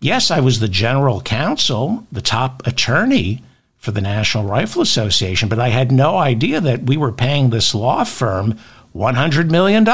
yes, 0.01 0.31
I 0.31 0.39
was 0.39 0.59
the 0.59 0.67
general 0.67 1.21
counsel, 1.21 2.05
the 2.11 2.21
top 2.21 2.65
attorney 2.65 3.43
for 3.77 3.91
the 3.91 4.01
National 4.01 4.43
Rifle 4.43 4.81
Association, 4.81 5.47
but 5.47 5.59
I 5.59 5.69
had 5.69 5.91
no 5.91 6.17
idea 6.17 6.59
that 6.61 6.83
we 6.83 6.97
were 6.97 7.11
paying 7.11 7.49
this 7.49 7.75
law 7.75 8.03
firm 8.03 8.57
$100 8.95 9.51
million. 9.51 9.85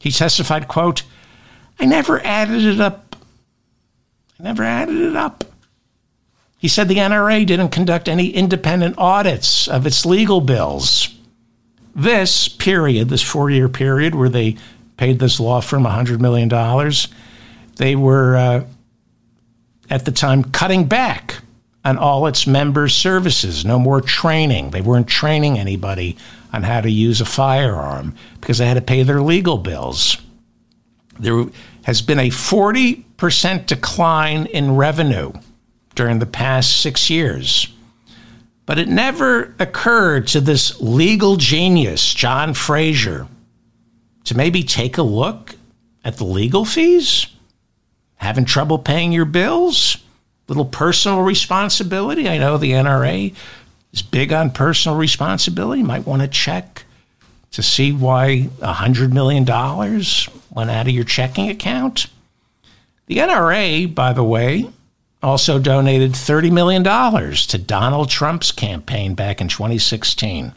He 0.00 0.10
testified, 0.10 0.68
quote, 0.68 1.02
I 1.78 1.84
never 1.84 2.20
added 2.24 2.64
it 2.64 2.80
up. 2.80 3.16
I 4.38 4.44
never 4.44 4.62
added 4.62 4.96
it 4.96 5.16
up. 5.16 5.44
He 6.62 6.68
said 6.68 6.86
the 6.86 6.98
NRA 6.98 7.44
didn't 7.44 7.70
conduct 7.70 8.08
any 8.08 8.28
independent 8.28 8.94
audits 8.96 9.66
of 9.66 9.84
its 9.84 10.06
legal 10.06 10.40
bills. 10.40 11.08
This 11.92 12.46
period, 12.46 13.08
this 13.08 13.20
four 13.20 13.50
year 13.50 13.68
period 13.68 14.14
where 14.14 14.28
they 14.28 14.56
paid 14.96 15.18
this 15.18 15.40
law 15.40 15.60
firm 15.60 15.82
$100 15.82 16.20
million, 16.20 16.48
they 17.78 17.96
were 17.96 18.36
uh, 18.36 18.64
at 19.90 20.04
the 20.04 20.12
time 20.12 20.44
cutting 20.44 20.84
back 20.84 21.38
on 21.84 21.98
all 21.98 22.28
its 22.28 22.46
member 22.46 22.86
services, 22.86 23.64
no 23.64 23.80
more 23.80 24.00
training. 24.00 24.70
They 24.70 24.82
weren't 24.82 25.08
training 25.08 25.58
anybody 25.58 26.16
on 26.52 26.62
how 26.62 26.80
to 26.80 26.88
use 26.88 27.20
a 27.20 27.24
firearm 27.24 28.14
because 28.40 28.58
they 28.58 28.68
had 28.68 28.74
to 28.74 28.82
pay 28.82 29.02
their 29.02 29.20
legal 29.20 29.58
bills. 29.58 30.16
There 31.18 31.46
has 31.82 32.02
been 32.02 32.20
a 32.20 32.30
40% 32.30 33.66
decline 33.66 34.46
in 34.46 34.76
revenue 34.76 35.32
during 35.94 36.18
the 36.18 36.26
past 36.26 36.80
six 36.80 37.10
years. 37.10 37.68
But 38.66 38.78
it 38.78 38.88
never 38.88 39.54
occurred 39.58 40.28
to 40.28 40.40
this 40.40 40.80
legal 40.80 41.36
genius, 41.36 42.14
John 42.14 42.54
Frazer, 42.54 43.26
to 44.24 44.36
maybe 44.36 44.62
take 44.62 44.98
a 44.98 45.02
look 45.02 45.56
at 46.04 46.16
the 46.16 46.24
legal 46.24 46.64
fees 46.64 47.26
having 48.22 48.44
trouble 48.44 48.78
paying 48.78 49.10
your 49.10 49.24
bills, 49.24 49.96
little 50.46 50.64
personal 50.64 51.22
responsibility. 51.22 52.28
I 52.28 52.38
know 52.38 52.56
the 52.56 52.70
NRA 52.70 53.34
is 53.92 54.00
big 54.00 54.32
on 54.32 54.52
personal 54.52 54.96
responsibility. 54.96 55.82
Might 55.82 56.06
want 56.06 56.22
to 56.22 56.28
check 56.28 56.84
to 57.50 57.62
see 57.64 57.90
why 57.90 58.48
$100 58.60 59.12
million 59.12 59.44
went 59.44 60.70
out 60.70 60.86
of 60.86 60.94
your 60.94 61.04
checking 61.04 61.50
account. 61.50 62.06
The 63.06 63.18
NRA, 63.18 63.92
by 63.92 64.12
the 64.12 64.24
way, 64.24 64.70
also 65.22 65.58
donated 65.58 66.12
$30 66.12 66.50
million 66.50 66.82
to 66.82 67.58
Donald 67.58 68.10
Trump's 68.10 68.50
campaign 68.50 69.14
back 69.14 69.40
in 69.40 69.48
2016, 69.48 70.52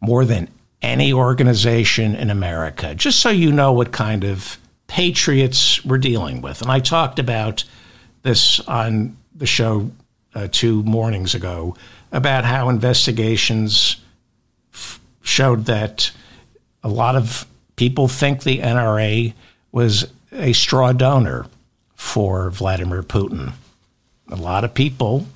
more 0.00 0.24
than 0.24 0.48
any 0.80 1.12
organization 1.12 2.14
in 2.14 2.30
America. 2.30 2.94
Just 2.94 3.20
so 3.20 3.30
you 3.30 3.50
know 3.50 3.72
what 3.72 3.90
kind 3.90 4.24
of 4.24 4.58
patriots 4.86 5.84
we're 5.84 5.98
dealing 5.98 6.40
with. 6.40 6.62
And 6.62 6.70
I 6.70 6.80
talked 6.80 7.18
about 7.18 7.64
this 8.22 8.60
on 8.60 9.16
the 9.34 9.46
show 9.46 9.90
uh, 10.34 10.48
two 10.50 10.82
mornings 10.82 11.34
ago 11.34 11.76
about 12.12 12.44
how 12.44 12.68
investigations 12.68 13.96
f- 14.72 15.00
showed 15.22 15.64
that 15.66 16.10
a 16.82 16.88
lot 16.88 17.16
of 17.16 17.46
people 17.76 18.08
think 18.08 18.42
the 18.42 18.58
NRA 18.58 19.32
was 19.72 20.06
a 20.32 20.52
straw 20.52 20.92
donor 20.92 21.46
for 21.94 22.50
Vladimir 22.50 23.02
Putin. 23.02 23.52
A 24.34 24.42
lot 24.42 24.64
of 24.64 24.74
people 24.74 25.26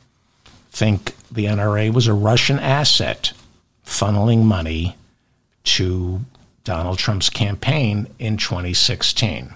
think 0.72 1.14
the 1.30 1.44
NRA 1.44 1.92
was 1.92 2.08
a 2.08 2.12
Russian 2.12 2.58
asset 2.58 3.32
funneling 3.86 4.42
money 4.42 4.96
to 5.62 6.22
Donald 6.64 6.98
Trump's 6.98 7.30
campaign 7.30 8.08
in 8.18 8.38
2016. 8.38 9.54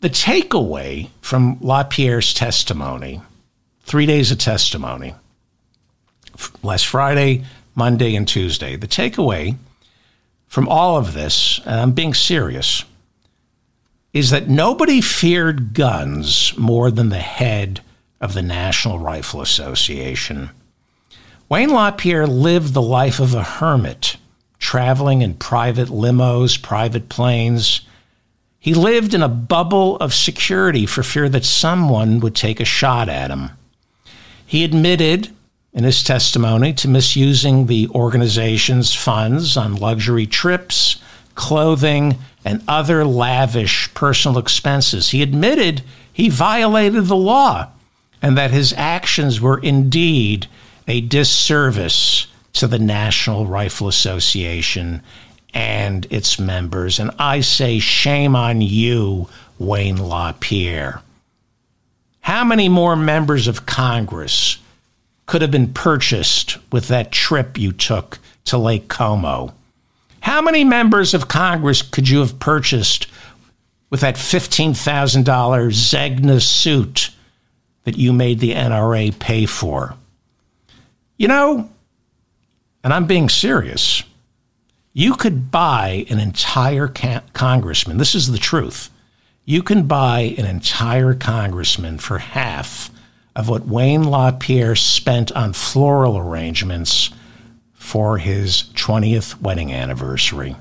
The 0.00 0.08
takeaway 0.08 1.10
from 1.20 1.58
LaPierre's 1.60 2.32
testimony, 2.32 3.20
three 3.82 4.06
days 4.06 4.32
of 4.32 4.38
testimony, 4.38 5.14
last 6.62 6.86
Friday, 6.86 7.44
Monday, 7.74 8.16
and 8.16 8.26
Tuesday, 8.26 8.74
the 8.74 8.88
takeaway 8.88 9.56
from 10.48 10.66
all 10.66 10.96
of 10.96 11.12
this, 11.12 11.60
and 11.66 11.78
I'm 11.78 11.92
being 11.92 12.14
serious, 12.14 12.86
is 14.12 14.30
that 14.30 14.48
nobody 14.48 15.00
feared 15.00 15.74
guns 15.74 16.52
more 16.58 16.90
than 16.90 17.08
the 17.08 17.18
head 17.18 17.80
of 18.20 18.34
the 18.34 18.42
National 18.42 18.98
Rifle 18.98 19.40
Association. 19.40 20.50
Wayne 21.48 21.70
LaPierre 21.70 22.26
lived 22.26 22.72
the 22.72 22.82
life 22.82 23.20
of 23.20 23.34
a 23.34 23.42
hermit, 23.42 24.16
traveling 24.58 25.22
in 25.22 25.34
private 25.34 25.88
limos, 25.88 26.60
private 26.60 27.08
planes. 27.08 27.82
He 28.58 28.74
lived 28.74 29.12
in 29.12 29.22
a 29.22 29.28
bubble 29.28 29.96
of 29.96 30.14
security 30.14 30.86
for 30.86 31.02
fear 31.02 31.28
that 31.28 31.44
someone 31.44 32.20
would 32.20 32.34
take 32.34 32.60
a 32.60 32.64
shot 32.64 33.08
at 33.08 33.30
him. 33.30 33.50
He 34.46 34.64
admitted 34.64 35.30
in 35.72 35.84
his 35.84 36.02
testimony 36.02 36.74
to 36.74 36.88
misusing 36.88 37.66
the 37.66 37.88
organization's 37.88 38.94
funds 38.94 39.56
on 39.56 39.76
luxury 39.76 40.26
trips, 40.26 41.02
clothing, 41.34 42.18
and 42.44 42.62
other 42.66 43.04
lavish 43.04 43.92
personal 43.94 44.38
expenses. 44.38 45.10
He 45.10 45.22
admitted 45.22 45.82
he 46.12 46.28
violated 46.28 47.06
the 47.06 47.16
law 47.16 47.68
and 48.20 48.36
that 48.36 48.50
his 48.50 48.72
actions 48.76 49.40
were 49.40 49.58
indeed 49.58 50.46
a 50.86 51.00
disservice 51.00 52.26
to 52.54 52.66
the 52.66 52.78
National 52.78 53.46
Rifle 53.46 53.88
Association 53.88 55.02
and 55.54 56.06
its 56.10 56.38
members. 56.38 56.98
And 56.98 57.10
I 57.18 57.40
say, 57.40 57.78
shame 57.78 58.36
on 58.36 58.60
you, 58.60 59.28
Wayne 59.58 59.96
LaPierre. 59.96 61.02
How 62.20 62.44
many 62.44 62.68
more 62.68 62.96
members 62.96 63.48
of 63.48 63.66
Congress 63.66 64.58
could 65.26 65.42
have 65.42 65.50
been 65.50 65.72
purchased 65.72 66.58
with 66.72 66.88
that 66.88 67.12
trip 67.12 67.58
you 67.58 67.72
took 67.72 68.18
to 68.44 68.58
Lake 68.58 68.88
Como? 68.88 69.54
How 70.22 70.40
many 70.40 70.62
members 70.62 71.14
of 71.14 71.26
Congress 71.26 71.82
could 71.82 72.08
you 72.08 72.20
have 72.20 72.38
purchased 72.38 73.08
with 73.90 74.00
that 74.00 74.14
$15,000 74.14 75.24
Zegna 75.24 76.40
suit 76.40 77.10
that 77.82 77.98
you 77.98 78.12
made 78.12 78.38
the 78.38 78.52
NRA 78.52 79.18
pay 79.18 79.46
for? 79.46 79.96
You 81.18 81.26
know, 81.26 81.68
and 82.84 82.92
I'm 82.92 83.06
being 83.08 83.28
serious, 83.28 84.04
you 84.92 85.14
could 85.14 85.50
buy 85.50 86.06
an 86.08 86.20
entire 86.20 86.86
ca- 86.86 87.24
congressman. 87.32 87.98
This 87.98 88.14
is 88.14 88.30
the 88.30 88.38
truth. 88.38 88.90
You 89.44 89.64
can 89.64 89.88
buy 89.88 90.36
an 90.38 90.46
entire 90.46 91.14
congressman 91.14 91.98
for 91.98 92.18
half 92.18 92.92
of 93.34 93.48
what 93.48 93.66
Wayne 93.66 94.04
LaPierre 94.04 94.76
spent 94.76 95.32
on 95.32 95.52
floral 95.52 96.16
arrangements 96.16 97.10
for 97.82 98.16
his 98.16 98.62
20th 98.74 99.40
wedding 99.42 99.72
anniversary. 99.72 100.54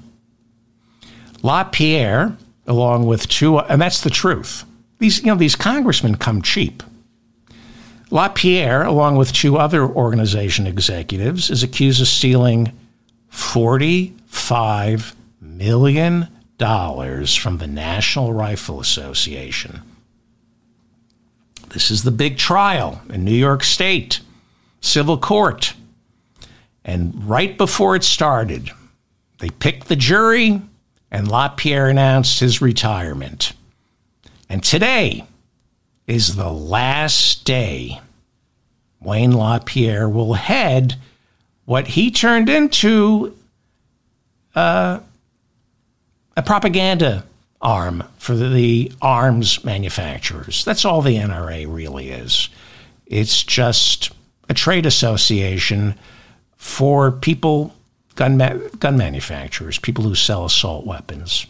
LaPierre, 1.43 2.35
along 2.65 3.05
with 3.05 3.29
two, 3.29 3.59
and 3.59 3.79
that's 3.79 4.01
the 4.01 4.09
truth. 4.09 4.65
These, 4.97 5.19
you 5.19 5.27
know, 5.27 5.35
these 5.35 5.55
congressmen 5.55 6.15
come 6.15 6.41
cheap. 6.41 6.81
LaPierre, 8.09 8.83
along 8.83 9.17
with 9.17 9.31
two 9.31 9.57
other 9.57 9.85
organization 9.85 10.65
executives, 10.65 11.51
is 11.51 11.61
accused 11.61 12.01
of 12.01 12.07
stealing 12.07 12.73
$45 13.31 15.13
million 15.39 16.27
from 16.57 17.57
the 17.59 17.67
National 17.67 18.33
Rifle 18.33 18.81
Association. 18.81 19.81
This 21.69 21.91
is 21.91 22.03
the 22.03 22.11
big 22.11 22.37
trial 22.39 22.99
in 23.09 23.23
New 23.23 23.31
York 23.31 23.63
State, 23.63 24.21
civil 24.81 25.19
court. 25.19 25.75
And 26.83 27.29
right 27.29 27.57
before 27.57 27.95
it 27.95 28.03
started, 28.03 28.71
they 29.39 29.49
picked 29.49 29.87
the 29.87 29.95
jury, 29.95 30.61
and 31.11 31.27
LaPierre 31.27 31.89
announced 31.89 32.39
his 32.39 32.61
retirement. 32.61 33.53
And 34.49 34.63
today 34.63 35.25
is 36.07 36.35
the 36.35 36.51
last 36.51 37.45
day 37.45 38.01
Wayne 38.99 39.31
LaPierre 39.31 40.09
will 40.09 40.33
head 40.33 40.95
what 41.65 41.87
he 41.87 42.11
turned 42.11 42.49
into 42.49 43.35
uh, 44.55 44.99
a 46.35 46.41
propaganda 46.43 47.25
arm 47.61 48.03
for 48.17 48.35
the 48.35 48.91
arms 49.01 49.63
manufacturers. 49.63 50.65
That's 50.65 50.85
all 50.85 51.01
the 51.01 51.15
NRA 51.15 51.65
really 51.67 52.09
is. 52.09 52.49
It's 53.05 53.43
just 53.43 54.11
a 54.49 54.53
trade 54.53 54.85
association 54.85 55.95
for 56.61 57.11
people, 57.11 57.73
gun, 58.13 58.37
ma- 58.37 58.53
gun 58.77 58.95
manufacturers, 58.95 59.79
people 59.79 60.03
who 60.03 60.13
sell 60.13 60.45
assault 60.45 60.85
weapons. 60.85 61.47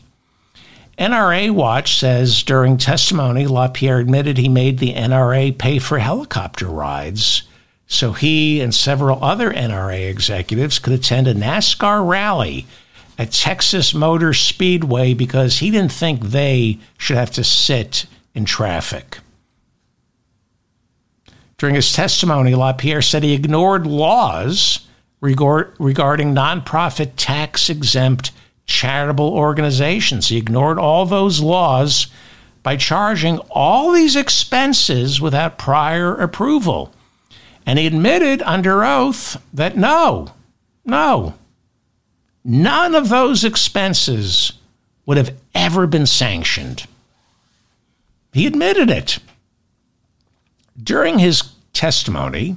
NRA 0.97 1.51
Watch 1.51 1.97
says 1.97 2.43
during 2.43 2.77
testimony, 2.77 3.45
LaPierre 3.45 3.99
admitted 3.99 4.37
he 4.37 4.47
made 4.47 4.79
the 4.79 4.93
NRA 4.93 5.57
pay 5.57 5.79
for 5.79 5.99
helicopter 5.99 6.67
rides 6.67 7.43
so 7.91 8.13
he 8.13 8.61
and 8.61 8.73
several 8.73 9.21
other 9.21 9.51
NRA 9.51 10.09
executives 10.09 10.79
could 10.79 10.93
attend 10.93 11.27
a 11.27 11.33
NASCAR 11.35 12.07
rally 12.07 12.65
at 13.17 13.33
Texas 13.33 13.93
Motor 13.93 14.33
Speedway 14.33 15.13
because 15.13 15.59
he 15.59 15.71
didn't 15.71 15.91
think 15.91 16.21
they 16.21 16.79
should 16.97 17.17
have 17.17 17.31
to 17.31 17.43
sit 17.43 18.05
in 18.33 18.45
traffic. 18.45 19.19
During 21.57 21.75
his 21.75 21.91
testimony, 21.91 22.55
LaPierre 22.55 23.01
said 23.01 23.23
he 23.23 23.33
ignored 23.33 23.85
laws 23.85 24.87
regard, 25.21 25.73
regarding 25.79 26.35
nonprofit 26.35 27.11
tax 27.15 27.69
exempt 27.69 28.31
charitable 28.65 29.29
organizations. 29.29 30.27
He 30.27 30.37
ignored 30.37 30.79
all 30.79 31.05
those 31.05 31.39
laws 31.39 32.07
by 32.63 32.75
charging 32.75 33.37
all 33.49 33.91
these 33.91 34.15
expenses 34.15 35.21
without 35.21 35.57
prior 35.57 36.15
approval. 36.15 36.93
And 37.65 37.79
he 37.79 37.87
admitted 37.87 38.41
under 38.41 38.83
oath 38.83 39.41
that 39.53 39.77
no, 39.77 40.33
no, 40.85 41.35
none 42.43 42.95
of 42.95 43.09
those 43.09 43.43
expenses 43.43 44.53
would 45.05 45.17
have 45.17 45.35
ever 45.53 45.87
been 45.87 46.05
sanctioned. 46.05 46.85
He 48.33 48.47
admitted 48.47 48.89
it. 48.89 49.19
During 50.81 51.19
his 51.19 51.43
testimony, 51.73 52.55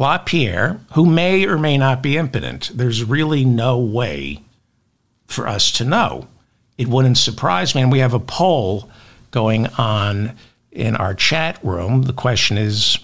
LaPierre, 0.00 0.80
who 0.94 1.04
may 1.04 1.46
or 1.46 1.58
may 1.58 1.76
not 1.76 2.02
be 2.02 2.16
impotent, 2.16 2.70
there's 2.74 3.04
really 3.04 3.44
no 3.44 3.78
way 3.78 4.42
for 5.26 5.46
us 5.46 5.70
to 5.72 5.84
know. 5.84 6.26
It 6.78 6.88
wouldn't 6.88 7.18
surprise 7.18 7.74
me. 7.74 7.82
And 7.82 7.92
we 7.92 7.98
have 7.98 8.14
a 8.14 8.18
poll 8.18 8.88
going 9.30 9.66
on 9.66 10.34
in 10.72 10.96
our 10.96 11.14
chat 11.14 11.62
room. 11.62 12.04
The 12.04 12.14
question 12.14 12.56
is 12.56 12.98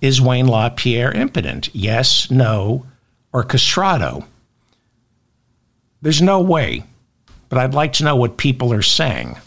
Is 0.00 0.20
Wayne 0.20 0.48
LaPierre 0.48 1.12
impotent? 1.12 1.72
Yes, 1.72 2.28
no, 2.28 2.86
or 3.32 3.44
castrato? 3.44 4.26
There's 6.02 6.20
no 6.20 6.40
way, 6.40 6.82
but 7.48 7.58
I'd 7.58 7.74
like 7.74 7.92
to 7.94 8.04
know 8.04 8.16
what 8.16 8.36
people 8.36 8.72
are 8.72 8.82
saying. 8.82 9.38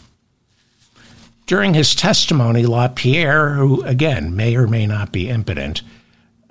During 1.46 1.74
his 1.74 1.94
testimony, 1.94 2.64
LaPierre, 2.64 3.52
who 3.52 3.82
again 3.84 4.34
may 4.34 4.56
or 4.56 4.66
may 4.66 4.86
not 4.86 5.12
be 5.12 5.28
impotent, 5.28 5.82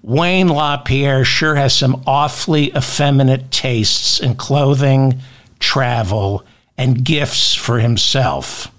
Wayne 0.00 0.48
LaPierre 0.48 1.26
sure 1.26 1.56
has 1.56 1.76
some 1.76 2.02
awfully 2.06 2.74
effeminate 2.74 3.50
tastes 3.50 4.18
in 4.18 4.36
clothing, 4.36 5.20
travel, 5.58 6.46
and 6.78 7.04
gifts 7.04 7.54
for 7.54 7.80
himself. 7.80 8.72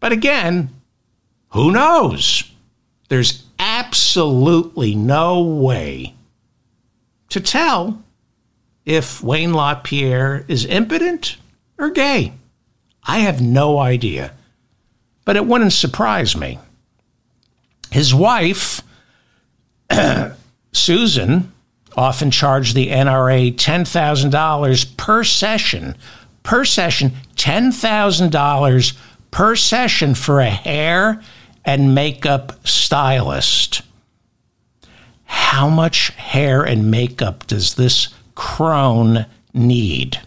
But 0.00 0.10
again, 0.10 0.70
who 1.50 1.70
knows? 1.70 2.50
There's 3.08 3.44
absolutely 3.60 4.96
no 4.96 5.40
way 5.40 6.14
to 7.28 7.40
tell 7.40 8.02
if 8.84 9.22
Wayne 9.22 9.52
LaPierre 9.52 10.44
is 10.48 10.64
impotent 10.64 11.36
or 11.78 11.90
gay. 11.90 12.32
I 13.08 13.20
have 13.20 13.40
no 13.40 13.78
idea. 13.78 14.32
But 15.24 15.36
it 15.36 15.46
wouldn't 15.46 15.72
surprise 15.72 16.36
me. 16.36 16.58
His 17.90 18.14
wife, 18.14 18.82
Susan, 20.72 21.52
often 21.96 22.30
charged 22.30 22.74
the 22.74 22.88
NRA 22.88 23.54
$10,000 23.54 24.96
per 24.96 25.24
session, 25.24 25.96
per 26.42 26.64
session, 26.64 27.12
$10,000 27.36 28.96
per 29.30 29.56
session 29.56 30.14
for 30.14 30.40
a 30.40 30.50
hair 30.50 31.22
and 31.64 31.94
makeup 31.94 32.66
stylist. 32.66 33.82
How 35.24 35.68
much 35.68 36.10
hair 36.10 36.62
and 36.62 36.90
makeup 36.90 37.46
does 37.46 37.74
this 37.74 38.08
crone 38.34 39.26
need? 39.52 40.20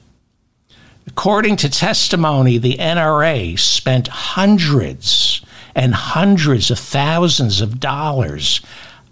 According 1.08 1.58
to 1.58 1.70
testimony, 1.70 2.58
the 2.58 2.76
NRA 2.76 3.58
spent 3.60 4.08
hundreds 4.08 5.42
and 5.76 5.94
hundreds 5.94 6.70
of 6.70 6.80
thousands 6.80 7.62
of 7.62 7.80
dollars 7.80 8.62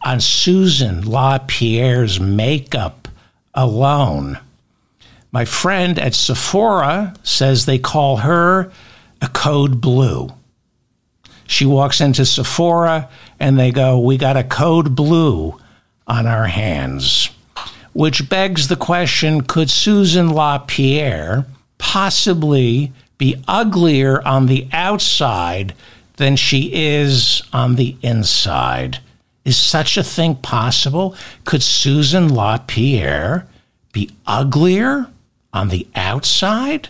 on 0.03 0.19
Susan 0.19 1.01
LaPierre's 1.01 2.19
makeup 2.19 3.07
alone. 3.53 4.39
My 5.31 5.45
friend 5.45 5.99
at 5.99 6.13
Sephora 6.13 7.15
says 7.23 7.65
they 7.65 7.79
call 7.79 8.17
her 8.17 8.71
a 9.21 9.27
code 9.27 9.81
blue. 9.81 10.29
She 11.47 11.65
walks 11.65 12.01
into 12.01 12.25
Sephora 12.25 13.09
and 13.39 13.59
they 13.59 13.71
go, 13.71 13.99
We 13.99 14.17
got 14.17 14.37
a 14.37 14.43
code 14.43 14.95
blue 14.95 15.59
on 16.07 16.27
our 16.27 16.47
hands. 16.47 17.29
Which 17.93 18.29
begs 18.29 18.67
the 18.67 18.75
question 18.75 19.41
could 19.41 19.69
Susan 19.69 20.29
LaPierre 20.29 21.45
possibly 21.79 22.93
be 23.17 23.41
uglier 23.47 24.25
on 24.27 24.45
the 24.45 24.67
outside 24.71 25.73
than 26.17 26.35
she 26.35 26.71
is 26.71 27.41
on 27.51 27.75
the 27.75 27.97
inside? 28.03 28.99
Is 29.43 29.57
such 29.57 29.97
a 29.97 30.03
thing 30.03 30.35
possible? 30.35 31.15
Could 31.45 31.63
Susan 31.63 32.31
LaPierre 32.31 33.47
be 33.91 34.11
uglier 34.27 35.07
on 35.51 35.69
the 35.69 35.87
outside 35.95 36.89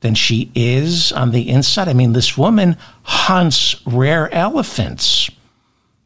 than 0.00 0.16
she 0.16 0.50
is 0.56 1.12
on 1.12 1.30
the 1.30 1.48
inside? 1.48 1.86
I 1.88 1.92
mean, 1.92 2.14
this 2.14 2.36
woman 2.36 2.76
hunts 3.04 3.76
rare 3.86 4.32
elephants. 4.34 5.30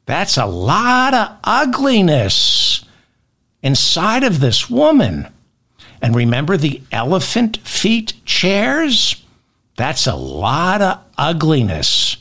That's 0.07 0.37
a 0.37 0.47
lot 0.47 1.15
of 1.15 1.39
ugliness 1.45 2.85
inside 3.63 4.25
of 4.25 4.41
this 4.41 4.69
woman. 4.69 5.29
And 6.05 6.15
remember 6.15 6.59
the 6.59 6.83
elephant 6.93 7.57
feet 7.57 8.13
chairs? 8.27 9.25
That's 9.77 10.07
a 10.07 10.15
lot 10.15 10.83
of 10.83 11.01
ugliness 11.17 12.19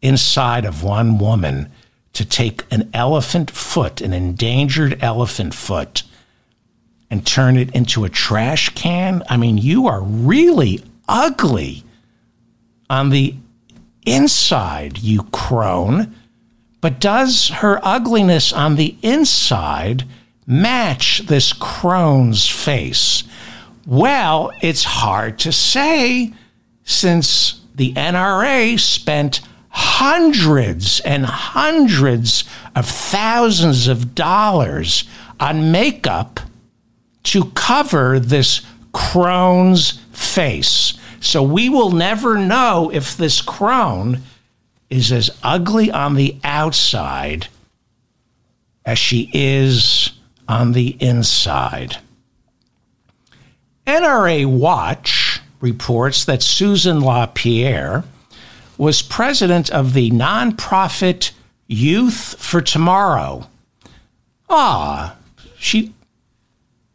inside 0.00 0.64
of 0.64 0.82
one 0.82 1.18
woman 1.18 1.70
to 2.14 2.24
take 2.24 2.64
an 2.70 2.88
elephant 2.94 3.50
foot, 3.50 4.00
an 4.00 4.14
endangered 4.14 5.02
elephant 5.02 5.52
foot, 5.52 6.02
and 7.10 7.26
turn 7.26 7.58
it 7.58 7.70
into 7.74 8.06
a 8.06 8.08
trash 8.08 8.70
can. 8.70 9.22
I 9.28 9.36
mean, 9.36 9.58
you 9.58 9.86
are 9.86 10.00
really 10.00 10.82
ugly 11.06 11.84
on 12.88 13.10
the 13.10 13.34
inside, 14.06 14.96
you 15.00 15.24
crone. 15.24 16.16
But 16.80 17.00
does 17.00 17.50
her 17.50 17.80
ugliness 17.82 18.50
on 18.50 18.76
the 18.76 18.96
inside 19.02 20.04
match 20.46 21.22
this 21.26 21.52
crone's 21.52 22.48
face? 22.48 23.24
Well, 23.86 24.52
it's 24.60 24.84
hard 24.84 25.38
to 25.40 25.52
say 25.52 26.32
since 26.84 27.60
the 27.74 27.92
NRA 27.94 28.78
spent 28.78 29.40
hundreds 29.68 31.00
and 31.00 31.26
hundreds 31.26 32.44
of 32.74 32.86
thousands 32.86 33.88
of 33.88 34.14
dollars 34.14 35.04
on 35.38 35.70
makeup 35.70 36.40
to 37.24 37.44
cover 37.50 38.18
this 38.18 38.62
crone's 38.92 40.00
face. 40.12 40.94
So 41.20 41.42
we 41.42 41.68
will 41.68 41.90
never 41.90 42.38
know 42.38 42.90
if 42.92 43.16
this 43.16 43.42
crone 43.42 44.22
is 44.88 45.12
as 45.12 45.30
ugly 45.42 45.90
on 45.90 46.14
the 46.14 46.36
outside 46.44 47.48
as 48.84 48.98
she 48.98 49.28
is 49.34 50.12
on 50.48 50.72
the 50.72 50.96
inside. 51.00 51.98
NRA 53.86 54.46
Watch 54.46 55.40
reports 55.60 56.24
that 56.24 56.42
Susan 56.42 57.00
LaPierre 57.00 58.04
was 58.78 59.02
president 59.02 59.70
of 59.70 59.94
the 59.94 60.10
nonprofit 60.10 61.30
Youth 61.66 62.36
for 62.38 62.60
Tomorrow. 62.60 63.48
Ah, 64.48 65.16
she 65.58 65.94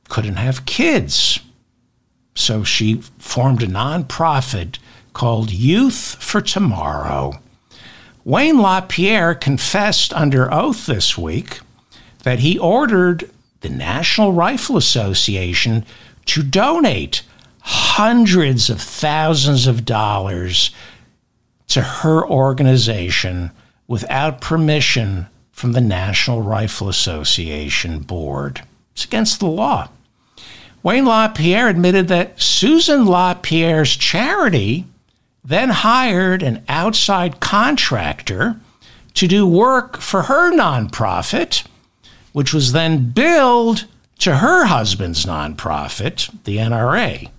couldn't 0.10 0.36
have 0.36 0.66
kids. 0.66 1.40
So 2.36 2.64
she 2.64 2.96
formed 3.18 3.64
a 3.64 3.68
nonprofit 3.68 4.78
called 5.14 5.52
Youth 5.52 6.16
for 6.20 6.42
Tomorrow. 6.42 7.40
Wayne 8.24 8.60
LaPierre 8.60 9.36
confessed 9.36 10.14
under 10.14 10.54
oath 10.54 10.86
this 10.86 11.18
week 11.18 11.60
that 12.24 12.40
he 12.40 12.58
ordered 12.60 13.30
the 13.62 13.70
National 13.70 14.34
Rifle 14.34 14.78
Association 14.78 15.86
to 16.26 16.44
donate 16.44 17.24
hundreds 17.62 18.70
of 18.70 18.82
thousands 18.82 19.68
of 19.68 19.86
dollars 19.86 20.72
to 21.68 21.82
her 21.82 22.28
organization 22.28 23.52
without 23.88 24.42
permission 24.42 25.28
from 25.52 25.72
the 25.72 25.82
National 25.82 26.42
Rifle 26.42 26.90
Association 26.90 28.00
board. 28.00 28.62
It's 28.94 29.06
against 29.06 29.40
the 29.40 29.48
law. 29.48 29.90
Wayne 30.84 31.06
LaPierre 31.06 31.70
admitted 31.70 32.08
that 32.08 32.42
Susan 32.42 33.06
LaPierre's 33.06 33.96
charity 33.96 34.86
then 35.44 35.70
hired 35.70 36.42
an 36.42 36.64
outside 36.68 37.40
contractor 37.40 38.60
to 39.14 39.28
do 39.28 39.46
work 39.46 39.98
for 39.98 40.24
her 40.24 40.52
nonprofit, 40.52 41.64
which 42.34 42.54
was 42.54 42.72
then 42.72 43.12
billed 43.12 43.86
to 44.20 44.38
her 44.38 44.66
husband's 44.66 45.26
nonprofit, 45.26 46.32
the 46.44 46.58
NRA. 46.58 47.30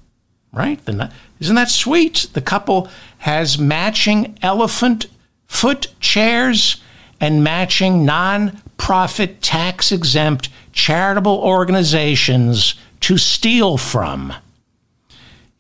Right? 0.53 0.85
The, 0.85 1.11
isn't 1.41 1.55
that 1.55 1.71
sweet? 1.71 2.29
The 2.35 2.41
couple 2.41 2.89
has 3.19 3.59
matching 3.59 4.37
elephant 4.43 5.07
foot 5.47 5.89
chairs 6.01 6.83
and 7.21 7.45
matching 7.45 8.05
non-profit 8.05 9.41
tax 9.41 9.93
exempt 9.93 10.49
charitable 10.73 11.39
organizations 11.39 12.75
to 13.01 13.17
steal 13.17 13.77
from. 13.79 14.33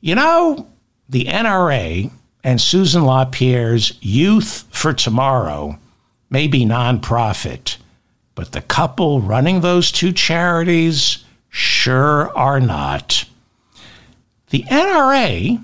You 0.01 0.17
know, 0.17 0.67
the 1.09 1.27
NRA 1.27 2.11
and 2.43 2.61
Susan 2.61 3.05
LaPierre's 3.05 3.97
Youth 4.01 4.67
for 4.71 4.93
Tomorrow 4.93 5.79
may 6.31 6.49
be 6.49 6.65
nonprofit, 6.65 7.77
but 8.35 8.53
the 8.53 8.63
couple 8.63 9.21
running 9.21 9.61
those 9.61 9.93
two 9.93 10.13
charities 10.13 11.25
sure 11.51 12.37
are 12.37 12.61
not. 12.61 13.25
The 14.51 14.65
NRA 14.65 15.63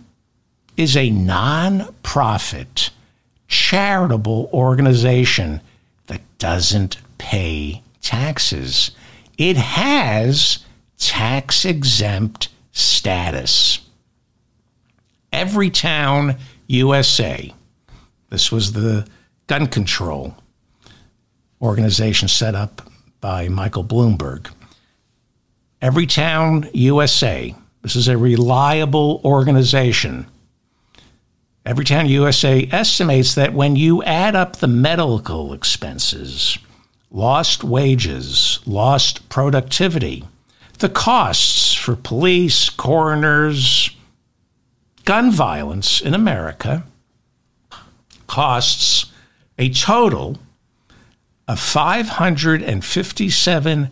is 0.76 0.96
a 0.96 1.10
non-profit 1.10 2.90
charitable 3.48 4.50
organization 4.52 5.60
that 6.06 6.20
doesn't 6.38 6.98
pay 7.16 7.82
taxes. 8.00 8.92
It 9.36 9.56
has 9.56 10.64
tax 10.98 11.64
exempt 11.64 12.48
status. 12.72 13.80
Everytown 15.32 16.38
USA, 16.66 17.52
this 18.30 18.52
was 18.52 18.72
the 18.72 19.06
gun 19.46 19.66
control 19.66 20.36
organization 21.60 22.28
set 22.28 22.54
up 22.54 22.82
by 23.20 23.48
Michael 23.48 23.84
Bloomberg. 23.84 24.50
Everytown 25.82 26.68
USA 26.74 27.54
this 27.82 27.96
is 27.96 28.08
a 28.08 28.18
reliable 28.18 29.20
organization. 29.24 30.26
Everytown 31.64 32.08
USA 32.08 32.68
estimates 32.72 33.34
that 33.34 33.54
when 33.54 33.76
you 33.76 34.02
add 34.02 34.34
up 34.34 34.56
the 34.56 34.68
medical 34.68 35.52
expenses, 35.52 36.58
lost 37.10 37.62
wages, 37.62 38.60
lost 38.66 39.28
productivity, 39.28 40.24
the 40.78 40.88
costs 40.88 41.74
for 41.74 41.96
police, 41.96 42.68
coroners, 42.70 43.90
gun 45.04 45.30
violence 45.30 46.00
in 46.00 46.14
America 46.14 46.84
costs 48.26 49.06
a 49.58 49.70
total 49.70 50.36
of 51.48 51.58
$557 51.58 53.90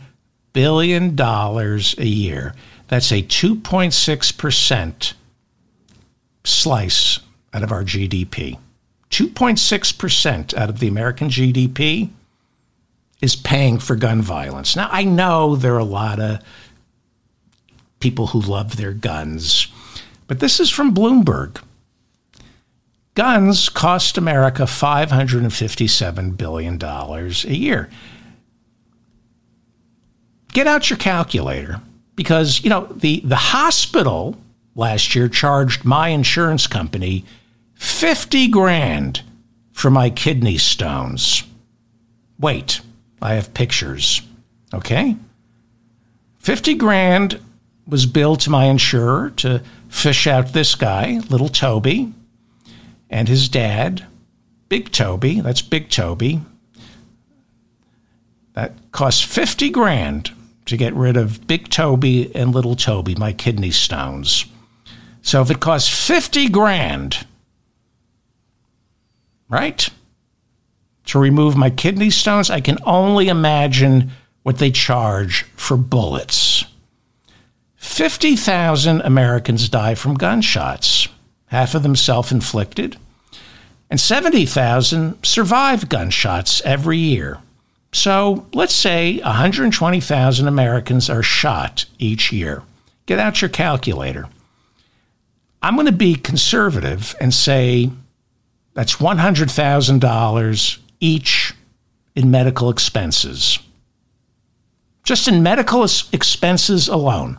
billion 0.53 1.21
a 1.21 2.05
year. 2.05 2.55
That's 2.89 3.11
a 3.11 3.23
2.6% 3.23 5.13
slice 6.45 7.21
out 7.53 7.63
of 7.63 7.73
our 7.73 7.83
GDP. 7.83 8.59
2.6% 9.11 10.55
out 10.55 10.69
of 10.69 10.79
the 10.79 10.89
American 10.89 11.29
GDP 11.29 12.11
is 13.23 13.35
paying 13.35 13.79
for 13.79 13.97
gun 13.97 14.21
violence. 14.21 14.77
Now, 14.77 14.91
I 14.93 15.05
know 15.05 15.57
there 15.57 15.75
are 15.75 15.79
a 15.79 15.85
lot 15.85 16.21
of 16.21 16.41
people 18.01 18.27
who 18.29 18.41
love 18.41 18.77
their 18.77 18.93
guns, 18.93 19.69
but 20.27 20.41
this 20.41 20.61
is 20.61 20.71
from 20.71 20.95
Bloomberg. 20.95 21.63
Guns 23.17 23.71
cost 23.71 24.19
America 24.19 24.65
$557 24.65 26.37
billion 26.37 26.83
a 26.83 27.55
year. 27.55 27.89
Get 30.53 30.67
out 30.67 30.91
your 30.91 30.99
calculator 30.99 31.81
because, 32.15 32.63
you 32.63 32.69
know, 32.69 32.85
the, 32.95 33.21
the 33.25 33.37
hospital 33.37 34.37
last 34.75 35.15
year 35.15 35.31
charged 35.31 35.83
my 35.83 36.09
insurance 36.09 36.67
company 36.67 37.25
50 37.77 38.49
grand 38.49 39.23
for 39.73 39.91
my 39.91 40.11
kidney 40.11 40.59
stones. 40.59 41.43
Wait, 42.39 42.83
I 43.23 43.33
have 43.35 43.55
pictures. 43.55 44.21
Okay? 44.75 45.17
50 46.41 46.75
grand 46.75 47.41
was 47.87 48.05
billed 48.05 48.41
to 48.41 48.51
my 48.51 48.67
insurer 48.67 49.31
to 49.37 49.63
fish 49.89 50.27
out 50.27 50.53
this 50.53 50.75
guy, 50.75 51.21
little 51.31 51.49
Toby, 51.49 52.13
and 53.11 53.29
his 53.29 53.49
dad, 53.49 54.07
Big 54.69 54.91
Toby. 54.93 55.41
That's 55.41 55.63
Big 55.63 55.91
Toby. 55.91 56.41
That 58.55 58.75
cost 58.91 59.25
50 59.27 59.71
grand 59.71 60.31
to 60.67 60.77
get 60.77 60.95
rid 60.95 61.17
of 61.17 61.47
Big 61.47 61.69
Toby 61.69 62.35
and 62.35 62.55
Little 62.55 62.77
Toby, 62.77 63.15
my 63.15 63.33
kidney 63.33 63.71
stones. 63.71 64.47
So 65.23 65.43
if 65.43 65.51
it 65.51 65.61
costs 65.61 65.89
50 65.89 66.49
grand, 66.49 67.27
right, 69.49 69.89
to 71.07 71.19
remove 71.19 71.57
my 71.57 71.71
kidney 71.71 72.11
stones, 72.11 72.51
I 72.51 72.61
can 72.61 72.79
only 72.85 73.29
imagine 73.29 74.11
what 74.43 74.59
they 74.59 74.71
charge 74.71 75.45
for 75.57 75.77
bullets. 75.77 76.65
50,000 77.77 79.01
Americans 79.03 79.69
die 79.69 79.95
from 79.95 80.15
gunshots, 80.15 81.09
half 81.47 81.75
of 81.75 81.83
them 81.83 81.97
self 81.97 82.31
inflicted, 82.31 82.97
and 83.91 84.01
70,000 84.01 85.25
survive 85.25 85.89
gunshots 85.89 86.61
every 86.65 86.99
year. 86.99 87.39
So 87.93 88.47
let's 88.53 88.75
say 88.75 89.21
120,000 89.21 90.49
Americans 90.49 91.09
are 91.09 91.23
shot 91.23 91.87
each 91.99 92.33
year. 92.33 92.63
Get 93.07 93.19
out 93.19 93.41
your 93.41 93.49
calculator. 93.49 94.29
I'm 95.63 95.75
going 95.75 95.87
to 95.87 95.93
be 95.93 96.15
conservative 96.15 97.15
and 97.21 97.33
say 97.33 97.91
that's 98.75 98.97
$100,000 98.97 100.79
each 101.01 101.55
in 102.15 102.31
medical 102.31 102.71
expenses. 102.71 103.59
Just 105.05 105.29
in 105.29 105.43
medical 105.43 105.85
expenses 105.85 106.89
alone, 106.89 107.39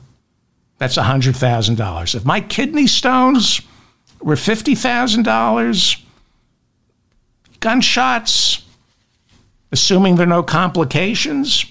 that's 0.77 0.97
$100,000. 0.97 2.15
If 2.15 2.25
my 2.25 2.41
kidney 2.41 2.87
stones 2.87 3.61
were 4.21 4.35
$50,000, 4.35 6.01
gunshots, 7.59 8.65
assuming 9.71 10.15
there 10.15 10.25
are 10.25 10.29
no 10.29 10.43
complications, 10.43 11.65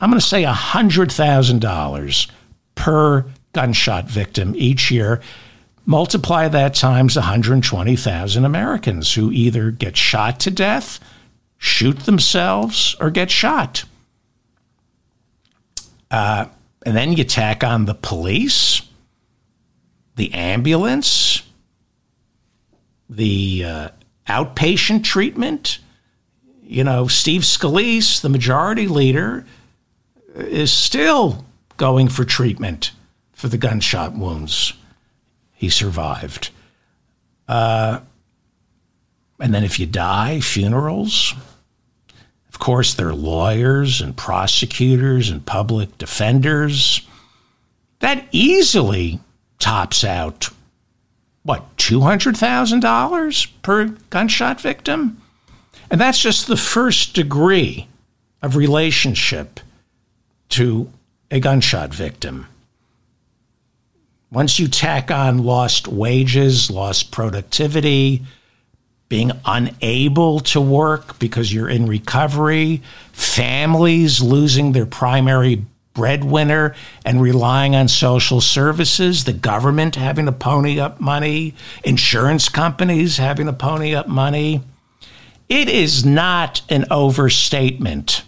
I'm 0.00 0.10
going 0.10 0.20
to 0.20 0.26
say 0.26 0.44
$100,000 0.44 2.30
per 2.74 3.26
gunshot 3.52 4.06
victim 4.06 4.54
each 4.56 4.90
year. 4.90 5.20
Multiply 5.84 6.48
that 6.48 6.74
times 6.74 7.16
120,000 7.16 8.44
Americans 8.44 9.14
who 9.14 9.30
either 9.32 9.70
get 9.70 9.96
shot 9.96 10.40
to 10.40 10.50
death, 10.50 11.00
shoot 11.58 11.98
themselves, 12.00 12.96
or 13.00 13.10
get 13.10 13.30
shot. 13.30 13.84
Uh, 16.10 16.46
and 16.86 16.96
then 16.96 17.12
you 17.12 17.24
tack 17.24 17.62
on 17.62 17.84
the 17.84 17.94
police, 17.94 18.82
the 20.16 20.32
ambulance, 20.34 21.42
the 23.08 23.64
uh, 23.64 23.88
outpatient 24.26 25.04
treatment. 25.04 25.78
You 26.62 26.84
know, 26.84 27.08
Steve 27.08 27.42
Scalise, 27.42 28.20
the 28.20 28.28
majority 28.28 28.86
leader, 28.86 29.44
is 30.34 30.72
still 30.72 31.44
going 31.76 32.08
for 32.08 32.24
treatment 32.24 32.92
for 33.32 33.48
the 33.48 33.58
gunshot 33.58 34.14
wounds 34.14 34.74
he 35.54 35.68
survived. 35.68 36.50
Uh, 37.48 38.00
and 39.40 39.52
then 39.52 39.64
if 39.64 39.80
you 39.80 39.86
die, 39.86 40.40
funerals. 40.40 41.34
Of 42.48 42.58
course, 42.58 42.94
there 42.94 43.08
are 43.08 43.14
lawyers 43.14 44.00
and 44.00 44.16
prosecutors 44.16 45.30
and 45.30 45.44
public 45.44 45.98
defenders. 45.98 47.06
That 48.00 48.26
easily 48.32 49.20
tops 49.60 50.02
out 50.02 50.48
what, 51.42 51.76
$200,000 51.78 53.48
per 53.62 53.86
gunshot 54.10 54.60
victim? 54.60 55.20
And 55.90 56.00
that's 56.00 56.20
just 56.20 56.46
the 56.46 56.56
first 56.56 57.14
degree 57.14 57.88
of 58.42 58.56
relationship 58.56 59.60
to 60.50 60.90
a 61.30 61.40
gunshot 61.40 61.94
victim. 61.94 62.46
Once 64.30 64.58
you 64.58 64.68
tack 64.68 65.10
on 65.10 65.38
lost 65.38 65.88
wages, 65.88 66.70
lost 66.70 67.10
productivity, 67.10 68.22
being 69.08 69.32
unable 69.44 70.38
to 70.38 70.60
work 70.60 71.18
because 71.18 71.52
you're 71.52 71.68
in 71.68 71.86
recovery, 71.86 72.80
families 73.12 74.22
losing 74.22 74.70
their 74.70 74.86
primary 74.86 75.64
breadwinner 76.00 76.74
and 77.04 77.20
relying 77.20 77.76
on 77.76 77.86
social 77.86 78.40
services, 78.40 79.24
the 79.24 79.34
government 79.34 79.96
having 79.96 80.24
to 80.24 80.32
pony 80.32 80.80
up 80.80 80.98
money, 80.98 81.54
insurance 81.84 82.48
companies 82.48 83.18
having 83.18 83.44
to 83.44 83.52
pony 83.52 83.94
up 83.94 84.08
money. 84.08 84.62
It 85.50 85.68
is 85.68 86.02
not 86.02 86.62
an 86.70 86.86
overstatement 86.90 88.22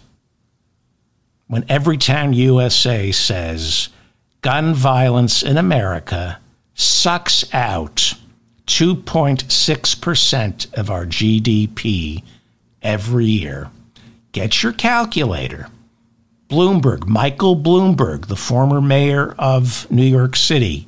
when 1.47 1.63
Everytown 1.63 2.35
USA 2.35 3.11
says 3.11 3.89
gun 4.41 4.75
violence 4.75 5.41
in 5.41 5.57
America 5.57 6.39
sucks 6.75 7.51
out 7.55 8.13
2.6% 8.67 10.73
of 10.75 10.91
our 10.91 11.07
GDP 11.07 12.21
every 12.83 13.25
year. 13.25 13.71
Get 14.31 14.61
your 14.61 14.73
calculator. 14.73 15.69
Bloomberg, 16.53 17.07
Michael 17.07 17.55
Bloomberg, 17.55 18.27
the 18.27 18.35
former 18.35 18.79
mayor 18.79 19.33
of 19.39 19.89
New 19.89 20.05
York 20.05 20.35
City, 20.35 20.85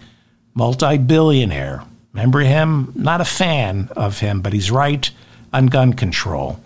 multi 0.54 1.00
billionaire. 1.00 1.82
Remember 2.14 2.42
him? 2.42 2.92
Not 2.94 3.20
a 3.20 3.26
fan 3.26 3.90
of 3.96 4.20
him, 4.20 4.42
but 4.42 4.54
he's 4.54 4.70
right 4.70 5.10
on 5.52 5.66
gun 5.66 5.94
control. 5.94 6.60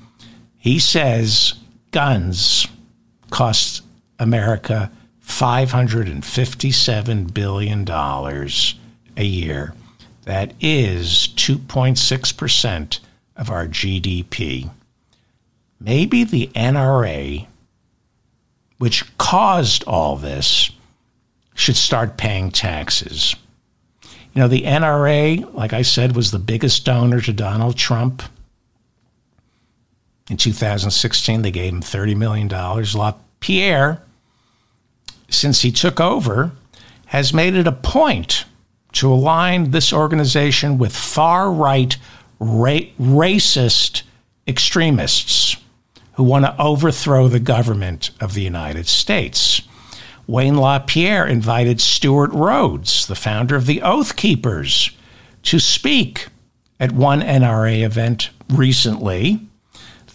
He 0.58 0.80
says 0.80 1.54
guns 1.92 2.68
cost 3.32 3.84
America 4.20 4.92
$557 5.26 7.34
billion 7.34 7.90
a 9.16 9.24
year. 9.24 9.74
That 10.26 10.54
is 10.60 11.30
2.6% 11.38 13.00
of 13.38 13.50
our 13.50 13.66
GDP. 13.66 14.70
Maybe 15.80 16.26
the 16.26 16.52
NRA 16.54 17.48
which 18.80 19.18
caused 19.18 19.84
all 19.84 20.16
this, 20.16 20.72
should 21.54 21.76
start 21.76 22.18
paying 22.18 22.50
taxes. 22.50 23.36
You 24.34 24.42
know, 24.42 24.48
the 24.48 24.62
NRA, 24.62 25.54
like 25.54 25.74
I 25.74 25.82
said, 25.82 26.16
was 26.16 26.32
the 26.32 26.40
biggest 26.40 26.86
donor 26.86 27.20
to 27.22 27.34
Donald 27.34 27.78
Trump. 27.78 28.24
In 30.30 30.38
2016, 30.38 31.42
they 31.42 31.52
gave 31.52 31.74
him 31.74 31.82
$30 31.82 32.16
million. 32.16 32.48
LaPierre, 32.48 34.02
since 35.30 35.62
he 35.62 35.72
took 35.72 36.00
over, 36.00 36.52
has 37.08 37.34
made 37.34 37.56
it 37.56 37.68
a 37.68 37.72
point 37.72 38.46
to 38.94 39.12
align 39.12 39.72
this 39.72 39.92
organization 39.92 40.78
with 40.78 40.96
far 40.96 41.52
right 41.52 41.98
ra- 42.40 42.80
racist 43.00 44.04
extremists 44.48 45.58
who 46.20 46.26
want 46.26 46.44
to 46.44 46.62
overthrow 46.62 47.30
the 47.30 47.40
government 47.40 48.12
of 48.20 48.34
the 48.34 48.42
United 48.42 48.86
States. 48.86 49.62
Wayne 50.28 50.58
LaPierre 50.58 51.26
invited 51.26 51.80
Stewart 51.80 52.30
Rhodes, 52.34 53.08
the 53.08 53.16
founder 53.16 53.56
of 53.56 53.66
the 53.66 53.82
Oath 53.82 54.18
Keepers, 54.18 54.92
to 55.44 55.60
speak 55.60 56.28
at 56.78 56.92
one 56.92 57.22
NRA 57.22 57.86
event 57.86 58.32
recently. 58.50 59.48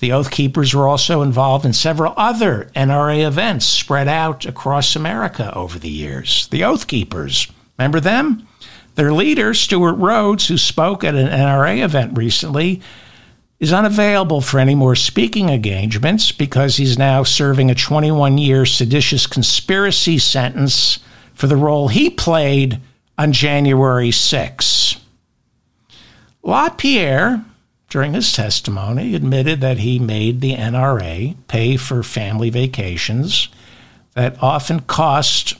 The 0.01 0.13
Oath 0.13 0.31
Keepers 0.31 0.75
were 0.75 0.87
also 0.87 1.23
involved 1.23 1.65
in 1.65 1.73
several 1.73 2.13
other 2.19 2.71
NRA 2.77 3.27
events 3.27 3.65
spread 3.65 4.07
out 4.07 4.45
across 4.45 4.95
America 4.95 5.55
over 5.57 5.79
the 5.79 5.89
years. 5.89 6.49
The 6.49 6.65
Oath 6.65 6.87
Keepers, 6.87 7.51
remember 7.79 8.01
them? 8.01 8.47
Their 8.97 9.15
leader, 9.15 9.55
Stewart 9.55 9.97
Rhodes, 9.97 10.49
who 10.49 10.59
spoke 10.59 11.03
at 11.03 11.15
an 11.15 11.29
NRA 11.29 11.83
event 11.83 12.19
recently, 12.19 12.83
is 13.65 13.73
unavailable 13.73 14.43
for 14.43 14.61
any 14.61 14.75
more 14.75 14.95
speaking 14.95 15.49
engagements 15.49 16.33
because 16.33 16.77
he's 16.77 16.99
now 16.99 17.23
serving 17.23 17.71
a 17.71 17.75
21 17.75 18.37
year 18.37 18.67
seditious 18.67 19.27
conspiracy 19.27 20.19
sentence 20.19 20.99
for 21.33 21.47
the 21.47 21.57
role 21.57 21.89
he 21.89 22.11
played 22.11 22.79
on 23.17 23.33
January 23.33 24.11
6. 24.11 25.01
LaPierre, 26.43 27.43
during 27.89 28.13
his 28.13 28.33
testimony, 28.33 29.15
admitted 29.15 29.63
that 29.63 29.79
he 29.79 29.99
made 29.99 30.43
the 30.43 30.55
NRA 30.55 31.35
pay 31.49 31.79
for 31.79 32.03
family 32.03 32.51
vacations 32.51 33.49
that 34.13 34.43
often 34.43 34.81
cost 34.81 35.55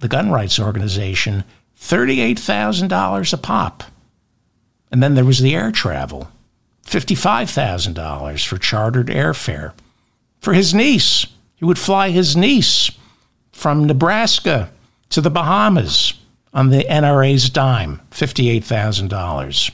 the 0.00 0.08
gun 0.08 0.30
rights 0.30 0.60
organization 0.60 1.44
$38,000 1.78 3.32
a 3.32 3.36
pop. 3.38 3.82
And 4.92 5.02
then 5.02 5.14
there 5.14 5.24
was 5.24 5.38
the 5.38 5.54
air 5.54 5.72
travel 5.72 6.28
$55,000 6.90 8.44
for 8.44 8.58
chartered 8.58 9.06
airfare. 9.06 9.72
For 10.40 10.54
his 10.54 10.74
niece, 10.74 11.24
he 11.54 11.64
would 11.64 11.78
fly 11.78 12.10
his 12.10 12.36
niece 12.36 12.90
from 13.52 13.84
Nebraska 13.84 14.70
to 15.10 15.20
the 15.20 15.30
Bahamas 15.30 16.14
on 16.52 16.70
the 16.70 16.84
NRA's 16.90 17.48
dime, 17.48 18.00
$58,000. 18.10 19.70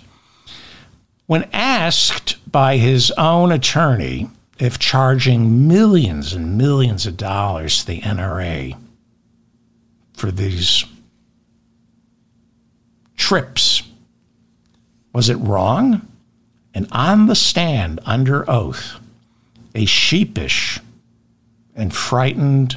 When 1.24 1.48
asked 1.54 2.36
by 2.52 2.76
his 2.76 3.10
own 3.12 3.50
attorney 3.50 4.28
if 4.58 4.78
charging 4.78 5.66
millions 5.66 6.34
and 6.34 6.58
millions 6.58 7.06
of 7.06 7.16
dollars 7.16 7.78
to 7.80 7.86
the 7.86 8.00
NRA 8.02 8.78
for 10.12 10.30
these 10.30 10.84
trips, 13.16 13.82
was 15.14 15.30
it 15.30 15.36
wrong? 15.36 16.06
And 16.76 16.86
on 16.92 17.24
the 17.26 17.34
stand, 17.34 18.00
under 18.04 18.48
oath, 18.50 19.00
a 19.74 19.86
sheepish 19.86 20.78
and 21.74 21.90
frightened, 21.94 22.76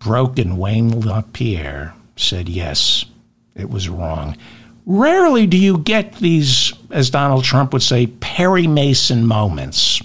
broken 0.00 0.58
Wayne 0.58 1.00
LaPierre 1.00 1.94
said, 2.14 2.46
Yes, 2.46 3.06
it 3.54 3.70
was 3.70 3.88
wrong. 3.88 4.36
Rarely 4.84 5.46
do 5.46 5.56
you 5.56 5.78
get 5.78 6.16
these, 6.16 6.74
as 6.90 7.08
Donald 7.08 7.42
Trump 7.42 7.72
would 7.72 7.82
say, 7.82 8.06
Perry 8.06 8.66
Mason 8.66 9.26
moments. 9.26 10.02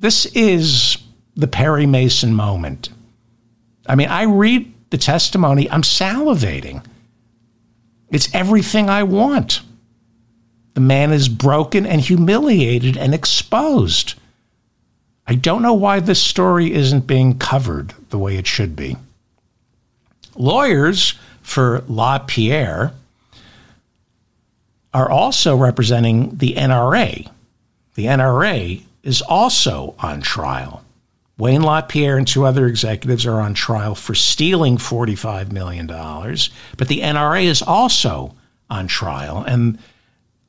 This 0.00 0.26
is 0.26 0.98
the 1.36 1.46
Perry 1.46 1.86
Mason 1.86 2.34
moment. 2.34 2.88
I 3.86 3.94
mean, 3.94 4.08
I 4.08 4.24
read 4.24 4.74
the 4.90 4.98
testimony, 4.98 5.70
I'm 5.70 5.82
salivating. 5.82 6.84
It's 8.10 8.34
everything 8.34 8.88
I 8.88 9.02
want. 9.02 9.60
The 10.74 10.80
man 10.80 11.12
is 11.12 11.28
broken 11.28 11.84
and 11.86 12.00
humiliated 12.00 12.96
and 12.96 13.14
exposed. 13.14 14.14
I 15.26 15.34
don't 15.34 15.62
know 15.62 15.74
why 15.74 16.00
this 16.00 16.22
story 16.22 16.72
isn't 16.72 17.06
being 17.06 17.38
covered 17.38 17.94
the 18.10 18.18
way 18.18 18.36
it 18.36 18.46
should 18.46 18.74
be. 18.76 18.96
Lawyers 20.36 21.14
for 21.42 21.82
LaPierre 21.88 22.92
are 24.94 25.10
also 25.10 25.56
representing 25.56 26.36
the 26.36 26.54
NRA. 26.54 27.28
The 27.94 28.06
NRA 28.06 28.82
is 29.02 29.20
also 29.22 29.94
on 29.98 30.22
trial. 30.22 30.84
Wayne 31.38 31.62
LaPierre 31.62 32.18
and 32.18 32.26
two 32.26 32.44
other 32.44 32.66
executives 32.66 33.24
are 33.24 33.40
on 33.40 33.54
trial 33.54 33.94
for 33.94 34.14
stealing 34.14 34.76
$45 34.76 35.52
million, 35.52 35.86
but 35.86 36.88
the 36.88 37.00
NRA 37.00 37.44
is 37.44 37.62
also 37.62 38.34
on 38.68 38.88
trial. 38.88 39.44
And 39.46 39.78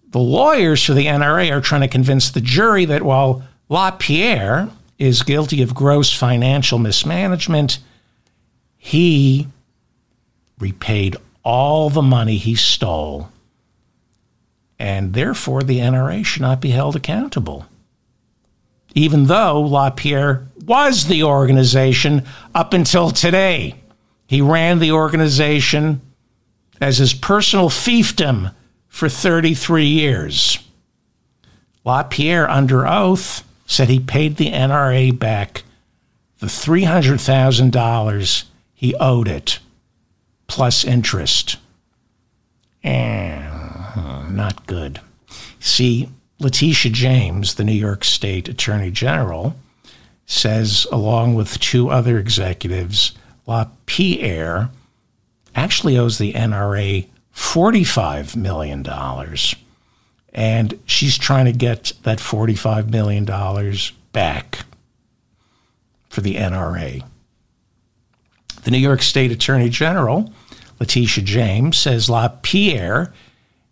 the 0.09 0.19
lawyers 0.19 0.83
for 0.83 0.95
the 0.95 1.05
NRA 1.05 1.51
are 1.51 1.61
trying 1.61 1.81
to 1.81 1.87
convince 1.87 2.31
the 2.31 2.41
jury 2.41 2.85
that 2.85 3.03
while 3.03 3.43
LaPierre 3.69 4.69
is 4.97 5.21
guilty 5.21 5.61
of 5.61 5.75
gross 5.75 6.11
financial 6.11 6.79
mismanagement, 6.79 7.77
he 8.75 9.47
repaid 10.59 11.15
all 11.43 11.91
the 11.91 12.01
money 12.01 12.37
he 12.37 12.55
stole, 12.55 13.29
and 14.79 15.13
therefore 15.13 15.61
the 15.61 15.79
NRA 15.79 16.25
should 16.25 16.41
not 16.41 16.59
be 16.59 16.71
held 16.71 16.95
accountable 16.95 17.67
even 18.95 19.25
though 19.25 19.61
LaPierre 19.61 20.47
was 20.65 21.07
the 21.07 21.23
organization 21.23 22.23
up 22.53 22.73
until 22.73 23.11
today. 23.11 23.75
He 24.27 24.41
ran 24.41 24.79
the 24.79 24.91
organization 24.91 26.01
as 26.79 26.97
his 26.97 27.13
personal 27.13 27.69
fiefdom 27.69 28.53
for 28.87 29.09
33 29.09 29.85
years. 29.85 30.59
LaPierre, 31.85 32.49
under 32.49 32.87
oath, 32.87 33.43
said 33.65 33.89
he 33.89 33.99
paid 33.99 34.37
the 34.37 34.51
NRA 34.51 35.17
back 35.17 35.63
the 36.39 36.47
$300,000 36.47 38.43
he 38.73 38.95
owed 38.95 39.27
it, 39.27 39.59
plus 40.47 40.85
interest. 40.85 41.57
And 42.81 43.45
not 44.33 44.65
good. 44.65 45.01
See, 45.59 46.09
Letitia 46.39 46.91
James, 46.91 47.55
the 47.55 47.63
New 47.63 47.73
York 47.73 48.03
State 48.03 48.47
Attorney 48.47 48.91
General, 48.91 49.55
says, 50.25 50.87
along 50.91 51.35
with 51.35 51.59
two 51.59 51.89
other 51.89 52.17
executives, 52.17 53.13
LaPierre 53.45 54.69
actually 55.55 55.97
owes 55.97 56.17
the 56.17 56.33
NRA 56.33 57.07
$45 57.35 58.35
million. 58.35 58.85
And 60.33 60.79
she's 60.85 61.17
trying 61.17 61.45
to 61.45 61.51
get 61.51 61.93
that 62.03 62.19
$45 62.19 62.89
million 62.89 63.25
back 64.11 64.65
for 66.09 66.21
the 66.21 66.35
NRA. 66.35 67.03
The 68.63 68.71
New 68.71 68.77
York 68.77 69.01
State 69.01 69.31
Attorney 69.31 69.69
General, 69.69 70.31
Letitia 70.79 71.23
James, 71.23 71.77
says 71.77 72.09
LaPierre 72.09 73.13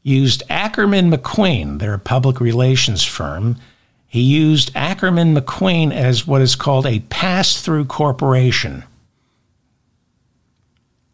used 0.08 0.44
Ackerman 0.50 1.12
McQueen, 1.12 1.80
their 1.80 1.98
public 1.98 2.40
relations 2.40 3.04
firm. 3.04 3.58
He 4.08 4.22
used 4.22 4.72
Ackerman 4.74 5.36
McQueen 5.36 5.92
as 5.94 6.26
what 6.26 6.42
is 6.42 6.56
called 6.56 6.86
a 6.86 7.02
pass 7.02 7.62
through 7.62 7.86
corporation. 7.86 8.86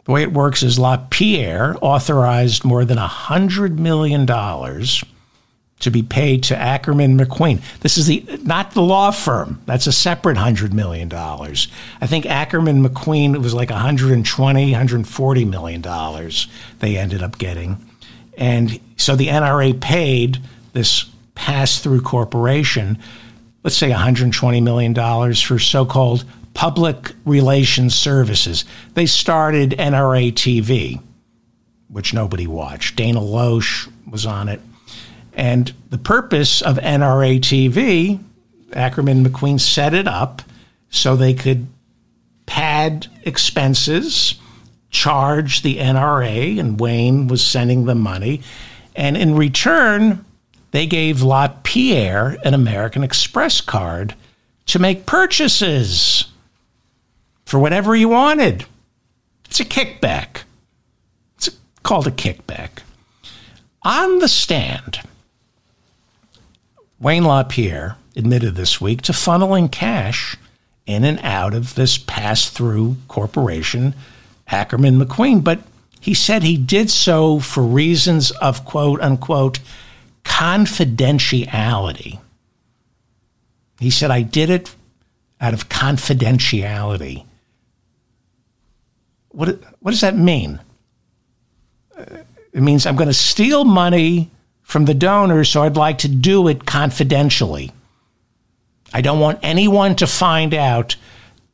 The 0.06 0.12
way 0.12 0.22
it 0.22 0.34
works 0.34 0.62
is 0.62 0.78
LaPierre 0.78 1.76
authorized 1.82 2.64
more 2.66 2.86
than 2.86 2.98
$100 2.98 3.80
million 3.80 4.28
to 4.28 5.91
be 5.91 6.04
paid 6.04 6.44
to 6.44 6.58
Ackerman 6.58 7.18
McQueen. 7.18 7.62
This 7.80 7.98
is 7.98 8.06
the 8.08 8.24
not 8.44 8.72
the 8.72 8.82
law 8.82 9.12
firm. 9.12 9.62
That's 9.66 9.88
a 9.88 9.91
separate 9.91 10.38
$100 10.38 10.72
million. 10.72 11.12
I 11.12 12.06
think 12.06 12.26
Ackerman 12.26 12.86
McQueen 12.86 13.41
was 13.41 13.54
like 13.54 13.70
$120, 13.70 14.72
140 14.72 15.46
million 15.46 15.82
dollars 15.82 16.48
they 16.80 16.98
ended 16.98 17.24
up 17.24 17.38
getting. 17.38 17.78
And 18.38 18.80
so 18.98 19.16
the 19.16 19.28
NRA 19.28 19.80
paid 19.80 20.40
this 20.74 21.10
pass 21.36 21.80
through 21.80 22.02
corporation, 22.02 22.98
let's 23.64 23.78
say 23.78 23.92
$120 23.92 24.64
million 24.64 24.94
for 25.36 25.60
so 25.60 25.86
called 25.86 26.26
public 26.54 27.14
relations 27.26 27.96
services. 27.96 28.66
They 28.94 29.06
started 29.06 29.72
NRA 29.72 30.32
TV, 30.32 31.02
which 31.88 32.14
nobody 32.14 32.48
watched. 32.48 32.96
Dana 32.96 33.20
Loesch 33.20 33.92
was 34.10 34.26
on 34.26 34.50
it. 34.50 34.62
And 35.34 35.74
the 35.90 35.98
purpose 35.98 36.62
of 36.62 36.78
NRA 36.78 37.40
TV, 37.40 38.20
Ackerman 38.74 39.26
McQueen 39.26 39.60
set 39.60 39.94
it 39.94 40.08
up 40.08 40.44
so 40.90 41.16
they 41.16 41.34
could 41.34 41.68
pad 42.46 43.08
expenses 43.24 44.36
charged 44.94 45.64
the 45.64 45.78
NRA, 45.78 46.58
and 46.58 46.80
Wayne 46.80 47.28
was 47.28 47.46
sending 47.46 47.86
them 47.86 48.00
money. 48.00 48.41
And 48.96 49.18
in 49.18 49.36
return, 49.36 50.24
they 50.72 50.86
gave 50.86 51.22
LaPierre 51.22 52.38
an 52.46 52.54
American 52.54 53.04
Express 53.04 53.60
card 53.60 54.16
to 54.68 54.80
make 54.80 55.06
purchases 55.06 56.26
for 57.46 57.60
whatever 57.60 57.94
he 57.96 58.06
wanted. 58.06 58.66
It's 59.46 59.60
a 59.60 59.66
kickback. 59.66 60.44
It's 61.36 61.50
called 61.82 62.08
a 62.08 62.12
kickback. 62.12 62.70
On 63.82 64.20
the 64.20 64.30
stand, 64.30 65.02
Wayne 67.00 67.26
LaPierre 67.26 67.98
admitted 68.16 68.56
this 68.56 68.80
week 68.80 69.02
to 69.02 69.12
funneling 69.12 69.70
cash 69.72 70.38
in 70.86 71.04
and 71.04 71.20
out 71.24 71.54
of 71.54 71.76
this 71.76 71.98
pass 71.98 72.50
through 72.50 72.96
corporation 73.08 73.94
Ackerman 74.48 75.00
McQueen, 75.00 75.44
but 75.44 75.60
he 76.00 76.14
said 76.14 76.44
he 76.44 76.58
did 76.58 76.89
so 76.89 77.39
for 77.39 77.64
reasons 77.64 78.32
of 78.32 78.66
quote 78.66 79.02
unquote 79.02 79.60
confidentiality. 80.24 82.20
He 83.80 83.89
said, 83.89 84.12
I 84.12 84.22
did 84.22 84.50
it 84.50 84.76
out 85.41 85.54
of 85.54 85.70
confidentiality. 85.70 87.26
What, 89.30 89.60
what 89.80 89.91
does 89.91 90.02
that 90.02 90.16
mean? 90.16 90.60
It 91.98 92.62
means 92.62 92.86
I'm 92.86 92.96
going 92.96 93.08
to 93.08 93.14
steal 93.14 93.66
money 93.66 94.30
from 94.62 94.86
the 94.86 94.94
donors, 94.94 95.50
so 95.50 95.64
I'd 95.64 95.76
like 95.76 96.00
to 96.00 96.08
do 96.08 96.48
it 96.48 96.66
confidentially. 96.66 97.72
I 98.94 99.02
don't 99.02 99.20
want 99.20 99.39
anyone 99.41 99.96
to 99.98 100.08
find 100.08 100.54
out 100.54 100.96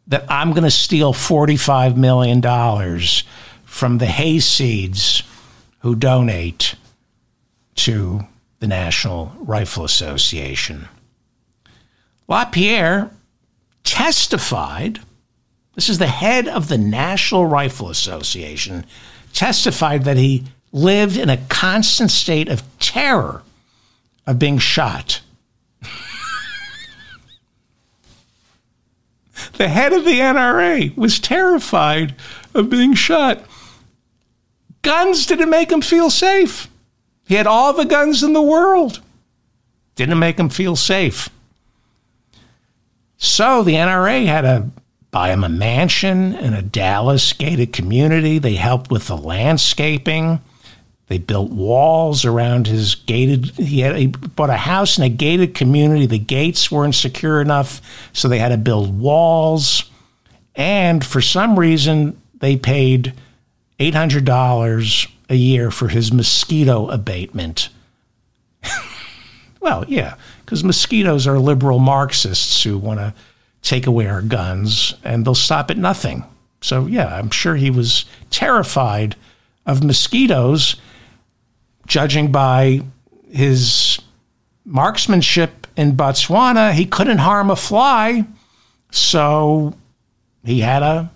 that 0.10 0.26
I'm 0.28 0.52
going 0.52 0.64
to 0.64 0.72
steal 0.72 1.14
$45 1.14 1.96
million 1.96 2.42
from 3.64 4.00
the 4.00 4.06
hayseeds 4.06 5.24
who 5.80 5.96
donate 5.96 6.76
to 7.76 8.22
the 8.60 8.68
National 8.68 9.32
Rifle 9.40 9.86
Association. 9.86 10.90
LaPierre 12.28 13.12
testified, 13.84 15.00
this 15.76 15.90
is 15.90 15.98
the 15.98 16.08
head 16.08 16.48
of 16.48 16.68
the 16.68 16.78
National 16.78 17.46
Rifle 17.46 17.90
Association, 17.90 18.86
testified 19.34 20.04
that 20.04 20.18
he 20.18 20.44
lived 20.72 21.18
in 21.18 21.30
a 21.30 21.38
constant 21.50 22.12
state 22.12 22.50
of 22.50 22.64
terror 22.80 23.44
of 24.28 24.40
being 24.40 24.58
shot. 24.58 25.22
The 29.60 29.68
head 29.68 29.92
of 29.92 30.06
the 30.06 30.22
NRA 30.22 30.96
was 30.96 31.20
terrified 31.20 32.16
of 32.56 32.70
being 32.70 32.94
shot. 32.94 33.44
Guns 34.82 35.26
didn't 35.26 35.50
make 35.50 35.70
him 35.70 35.82
feel 35.82 36.10
safe. 36.10 36.70
He 37.28 37.36
had 37.36 37.46
all 37.46 37.74
the 37.74 37.84
guns 37.84 38.24
in 38.24 38.32
the 38.32 38.42
world. 38.42 39.02
Didn't 39.96 40.18
make 40.18 40.40
him 40.40 40.48
feel 40.48 40.78
safe. 40.78 41.30
So 43.18 43.62
the 43.62 43.74
NRA 43.74 44.26
had 44.26 44.42
to 44.42 44.70
buy 45.12 45.34
him 45.34 45.44
a 45.44 45.50
mansion 45.50 46.34
in 46.36 46.54
a 46.54 46.62
Dallas 46.62 47.34
gated 47.34 47.74
community. 47.74 48.40
They 48.40 48.56
helped 48.56 48.90
with 48.90 49.08
the 49.08 49.18
landscaping. 49.18 50.40
They 51.10 51.18
built 51.18 51.50
walls 51.50 52.24
around 52.24 52.68
his 52.68 52.94
gated. 52.94 53.48
He, 53.58 53.82
had, 53.82 53.96
he 53.96 54.08
bought 54.08 54.52
a 54.52 54.58
house 54.58 54.98
in 54.98 55.04
a 55.04 55.10
gated 55.10 55.56
community. 55.56 56.06
The 56.06 56.20
gates 56.20 56.72
weren't 56.72 56.94
secure 56.94 57.42
enough, 57.42 57.82
so 58.14 58.28
they 58.28 58.38
had 58.38 58.50
to 58.50 58.58
build 58.58 58.98
walls. 58.98 59.90
And 60.56 61.04
for 61.04 61.20
some 61.20 61.58
reason, 61.58 62.22
they 62.40 62.58
paid 62.58 63.14
$800 63.80 65.12
a 65.30 65.36
year 65.36 65.72
for 65.72 65.88
his 65.88 66.14
mosquito 66.14 66.88
abatement. 66.90 67.70
well, 69.62 69.86
yeah, 69.88 70.14
because 70.46 70.64
mosquitoes 70.64 71.26
are 71.26 71.40
liberal 71.40 71.80
Marxists 71.80 72.62
who 72.64 72.78
want 72.78 73.00
to 73.00 73.16
take 73.64 73.88
away 73.88 74.06
our 74.06 74.22
guns 74.22 74.94
and 75.04 75.26
they'll 75.26 75.34
stop 75.34 75.72
at 75.72 75.78
nothing. 75.78 76.24
So, 76.62 76.86
yeah, 76.86 77.16
I'm 77.16 77.32
sure 77.32 77.56
he 77.56 77.72
was 77.72 78.06
terrified 78.30 79.16
of 79.66 79.84
mosquitoes, 79.84 80.76
judging 81.90 82.32
by 82.32 82.82
his 83.30 84.00
marksmanship 84.64 85.68
in 85.76 85.98
Botswana. 85.98 86.72
He 86.72 86.86
couldn't 86.86 87.18
harm 87.18 87.50
a 87.50 87.56
fly, 87.58 88.26
so 88.92 89.74
he 90.46 90.62
had 90.62 90.80
to 90.80 91.10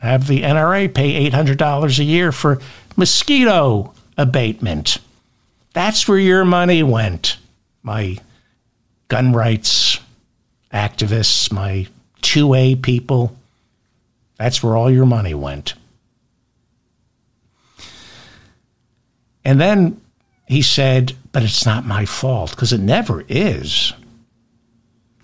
have 0.00 0.26
the 0.26 0.42
NRA 0.42 0.92
pay 0.92 1.30
$800 1.30 1.98
a 1.98 2.04
year 2.04 2.32
for 2.32 2.60
mosquito 2.96 3.94
abatement. 4.18 4.98
That's 5.72 6.06
where 6.06 6.18
your 6.18 6.44
money 6.44 6.82
went, 6.82 7.38
my 7.82 8.18
gun 9.08 9.32
rights 9.32 10.00
activists, 10.72 11.50
my 11.52 11.86
2A 12.22 12.82
people. 12.82 13.36
That's 14.36 14.62
where 14.62 14.76
all 14.76 14.90
your 14.90 15.06
money 15.06 15.34
went. 15.34 15.74
And 19.44 19.60
then 19.60 20.00
he 20.46 20.62
said, 20.62 21.14
but 21.32 21.42
it's 21.42 21.66
not 21.66 21.86
my 21.86 22.04
fault, 22.04 22.50
because 22.50 22.72
it 22.72 22.80
never 22.80 23.24
is. 23.28 23.92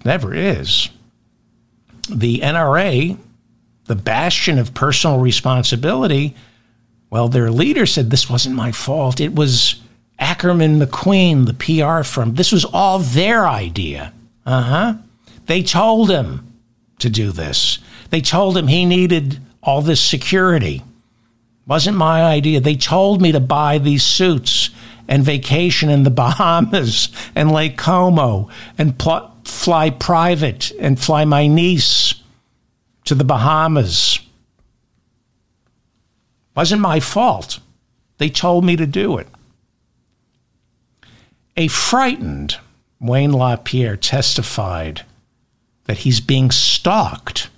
Never 0.05 0.35
is. 0.35 0.89
The 2.11 2.41
NRA, 2.41 3.19
the 3.85 3.95
bastion 3.95 4.59
of 4.59 4.75
personal 4.75 5.19
responsibility, 5.19 6.35
well, 7.11 7.29
their 7.29 7.51
leader 7.51 7.87
said 7.87 8.11
this 8.11 8.31
wasn't 8.31 8.55
my 8.55 8.73
fault. 8.73 9.21
It 9.21 9.35
was 9.35 9.81
Ackerman 10.19 10.81
McQueen, 10.81 11.47
the 11.47 11.55
PR 11.55 12.03
firm. 12.03 12.35
This 12.35 12.53
was 12.53 12.65
all 12.65 12.99
their 12.99 13.47
idea. 13.47 14.13
Uh 14.45 14.63
huh. 14.63 14.95
They 15.47 15.63
told 15.63 16.11
him 16.11 16.53
to 16.99 17.09
do 17.09 17.33
this. 17.33 17.79
They 18.11 18.21
told 18.21 18.57
him 18.57 18.67
he 18.67 18.85
needed 18.85 19.41
all 19.63 19.83
this 19.83 20.01
security. 20.01 20.83
Wasn't 21.69 21.97
my 21.97 22.23
idea. 22.25 22.61
They 22.61 22.75
told 22.75 23.23
me 23.23 23.31
to 23.31 23.41
buy 23.41 23.79
these 23.79 24.03
suits 24.03 24.71
and 25.07 25.23
vacation 25.23 25.89
in 25.89 26.03
the 26.03 26.11
Bahamas 26.25 27.11
and 27.37 27.53
Lake 27.53 27.79
Como 27.79 28.49
and 28.77 28.99
pl- 28.99 29.33
fly 29.45 29.91
private 29.91 30.73
and 30.81 30.99
fly 30.99 31.25
my 31.25 31.47
niece 31.47 32.15
to 33.05 33.15
the 33.15 33.25
Bahamas 33.25 34.19
wasn't 36.59 36.81
my 36.81 36.99
fault. 36.99 37.61
They 38.17 38.29
told 38.29 38.65
me 38.65 38.75
to 38.75 38.85
do 38.85 39.17
it. 39.19 39.29
A 41.57 41.69
frightened 41.69 42.57
Wayne 43.01 43.31
LaPierre 43.31 43.97
testified 43.97 45.03
that 45.85 45.99
he's 45.99 46.21
being 46.21 46.51
stalked. 46.51 47.49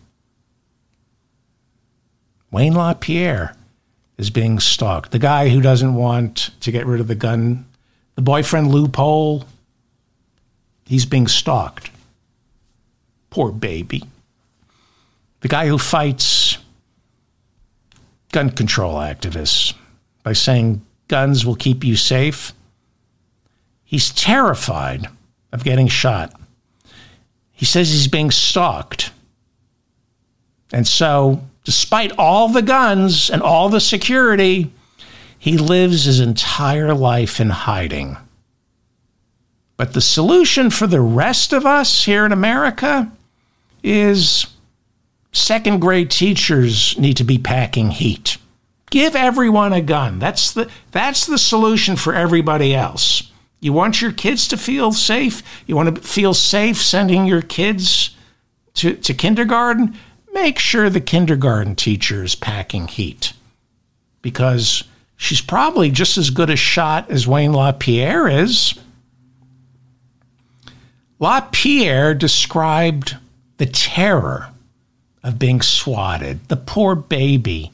Wayne 2.51 2.75
LaPierre 2.75 3.57
is 4.21 4.29
being 4.29 4.61
stalked. 4.61 5.13
The 5.13 5.19
guy 5.19 5.49
who 5.49 5.63
doesn't 5.63 5.95
want 5.95 6.51
to 6.61 6.71
get 6.71 6.85
rid 6.85 7.01
of 7.01 7.09
the 7.09 7.15
gun, 7.15 7.65
the 8.17 8.23
boyfriend 8.23 8.71
loophole, 8.71 9.47
he's 10.85 11.07
being 11.07 11.27
stalked. 11.27 11.91
Poor 13.31 13.51
baby. 13.51 14.03
The 15.41 15.49
guy 15.49 15.67
who 15.69 15.79
fights 15.79 16.59
gun 18.31 18.51
control 18.51 18.97
activists 18.97 19.73
by 20.23 20.35
saying 20.35 20.83
guns 21.09 21.47
will 21.47 21.57
keep 21.57 21.83
you 21.83 21.97
safe. 21.97 22.53
He's 23.85 24.11
terrified 24.11 25.09
of 25.51 25.65
getting 25.65 25.89
shot. 25.89 26.39
He 27.53 27.65
says 27.65 27.91
he's 27.91 28.07
being 28.07 28.31
stalked. 28.31 29.13
And 30.75 30.87
so, 30.87 31.43
despite 31.65 32.13
all 32.19 32.49
the 32.49 32.63
guns 32.63 33.31
and 33.31 33.43
all 33.43 33.69
the 33.69 33.81
security, 33.81 34.73
he 35.39 35.57
lives 35.57 36.05
his 36.05 36.21
entire 36.21 36.95
life 36.95 37.41
in 37.41 37.51
hiding. 37.51 38.17
But 39.77 39.95
the 39.95 40.01
solution 40.01 40.69
for 40.69 40.87
the 40.87 41.01
rest 41.01 41.53
of 41.53 41.65
us 41.65 42.05
here 42.05 42.27
in 42.27 42.33
America 42.33 43.11
is 43.83 44.47
second 45.33 45.81
grade 45.81 46.11
teachers 46.11 46.99
need 46.99 47.17
to 47.17 47.25
be 47.25 47.39
packing 47.39 47.91
heat. 47.91 48.37
Give 48.91 49.17
everyone 49.17 49.73
a 49.73 49.81
gun. 49.81 50.19
That's 50.19 50.53
the 50.53 50.69
that's 50.91 51.25
the 51.25 51.39
solution 51.39 51.97
for 51.97 52.13
everybody 52.15 52.75
else. 52.75 53.31
You 53.61 53.73
want 53.73 54.03
your 54.03 54.13
kids 54.13 54.49
to 54.49 54.57
feel 54.57 54.93
safe? 54.93 55.43
You 55.67 55.77
want 55.77 55.95
to 55.95 56.03
feel 56.03 56.35
safe 56.35 56.79
sending 56.79 57.27
your 57.27 57.43
kids 57.43 58.17
to, 58.75 58.95
to 58.95 59.15
kindergarten? 59.15 59.97
Make 60.33 60.59
sure 60.59 60.89
the 60.89 61.01
kindergarten 61.01 61.75
teacher 61.75 62.23
is 62.23 62.35
packing 62.35 62.89
heat. 62.89 63.33
Because 64.23 64.85
she's 65.17 65.41
probably 65.41 65.91
just 65.91 66.19
as 66.19 66.31
good 66.31 66.51
a 66.51 66.57
shot 66.57 67.11
as 67.11 67.27
Wayne 67.27 67.53
LaPierre 67.53 68.29
is. 68.29 68.75
LaPierre 71.19 72.15
described 72.15 73.17
the 73.59 73.67
terror 73.67 74.49
of 75.23 75.39
being 75.39 75.61
swatted. 75.61 76.49
The 76.49 76.57
poor 76.57 76.95
baby. 76.95 77.73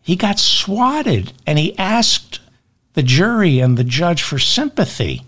He 0.00 0.16
got 0.16 0.38
swatted 0.38 1.32
and 1.46 1.58
he 1.58 1.78
asked 1.78 2.40
the 2.94 3.02
jury 3.02 3.60
and 3.60 3.76
the 3.76 3.84
judge 3.84 4.22
for 4.22 4.38
sympathy. 4.38 5.22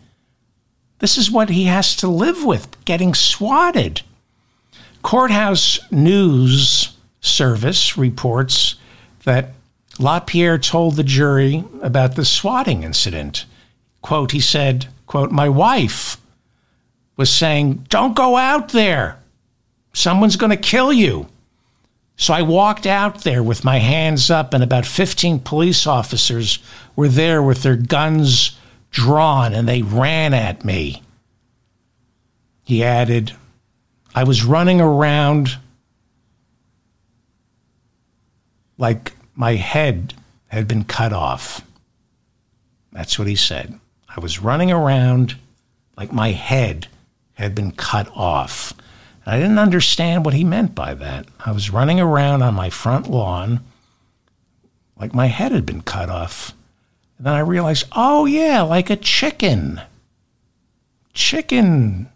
This 0.98 1.18
is 1.18 1.30
what 1.30 1.50
he 1.50 1.64
has 1.64 1.94
to 1.96 2.08
live 2.08 2.44
with 2.44 2.82
getting 2.84 3.12
swatted. 3.12 4.02
Courthouse 5.06 5.78
News 5.92 6.96
Service 7.20 7.96
reports 7.96 8.74
that 9.22 9.50
LaPierre 10.00 10.58
told 10.58 10.96
the 10.96 11.04
jury 11.04 11.62
about 11.80 12.16
the 12.16 12.24
swatting 12.24 12.82
incident. 12.82 13.44
Quote, 14.02 14.32
he 14.32 14.40
said, 14.40 14.88
quote, 15.06 15.30
my 15.30 15.48
wife 15.48 16.16
was 17.16 17.30
saying, 17.30 17.86
don't 17.88 18.16
go 18.16 18.36
out 18.36 18.70
there. 18.70 19.20
Someone's 19.92 20.34
going 20.34 20.50
to 20.50 20.56
kill 20.56 20.92
you. 20.92 21.28
So 22.16 22.34
I 22.34 22.42
walked 22.42 22.84
out 22.84 23.22
there 23.22 23.44
with 23.44 23.62
my 23.62 23.78
hands 23.78 24.28
up, 24.28 24.52
and 24.52 24.64
about 24.64 24.86
15 24.86 25.38
police 25.38 25.86
officers 25.86 26.58
were 26.96 27.06
there 27.06 27.44
with 27.44 27.62
their 27.62 27.76
guns 27.76 28.58
drawn 28.90 29.54
and 29.54 29.68
they 29.68 29.82
ran 29.82 30.34
at 30.34 30.64
me. 30.64 31.00
He 32.64 32.82
added, 32.82 33.36
I 34.16 34.24
was 34.24 34.44
running 34.44 34.80
around 34.80 35.58
like 38.78 39.12
my 39.34 39.56
head 39.56 40.14
had 40.48 40.66
been 40.66 40.84
cut 40.84 41.12
off. 41.12 41.60
That's 42.92 43.18
what 43.18 43.28
he 43.28 43.36
said. 43.36 43.78
I 44.08 44.18
was 44.20 44.40
running 44.40 44.72
around 44.72 45.36
like 45.98 46.14
my 46.14 46.30
head 46.30 46.86
had 47.34 47.54
been 47.54 47.72
cut 47.72 48.08
off. 48.16 48.72
And 49.26 49.34
I 49.34 49.38
didn't 49.38 49.58
understand 49.58 50.24
what 50.24 50.32
he 50.32 50.44
meant 50.44 50.74
by 50.74 50.94
that. 50.94 51.26
I 51.44 51.52
was 51.52 51.68
running 51.68 52.00
around 52.00 52.40
on 52.40 52.54
my 52.54 52.70
front 52.70 53.10
lawn 53.10 53.60
like 54.98 55.12
my 55.12 55.26
head 55.26 55.52
had 55.52 55.66
been 55.66 55.82
cut 55.82 56.08
off. 56.08 56.54
And 57.18 57.26
then 57.26 57.34
I 57.34 57.40
realized, 57.40 57.84
oh, 57.92 58.24
yeah, 58.24 58.62
like 58.62 58.88
a 58.88 58.96
chicken. 58.96 59.82
Chicken. 61.12 62.08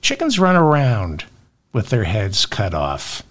Chickens 0.00 0.38
run 0.38 0.56
around 0.56 1.24
with 1.72 1.88
their 1.88 2.04
heads 2.04 2.46
cut 2.46 2.74
off. 2.74 3.22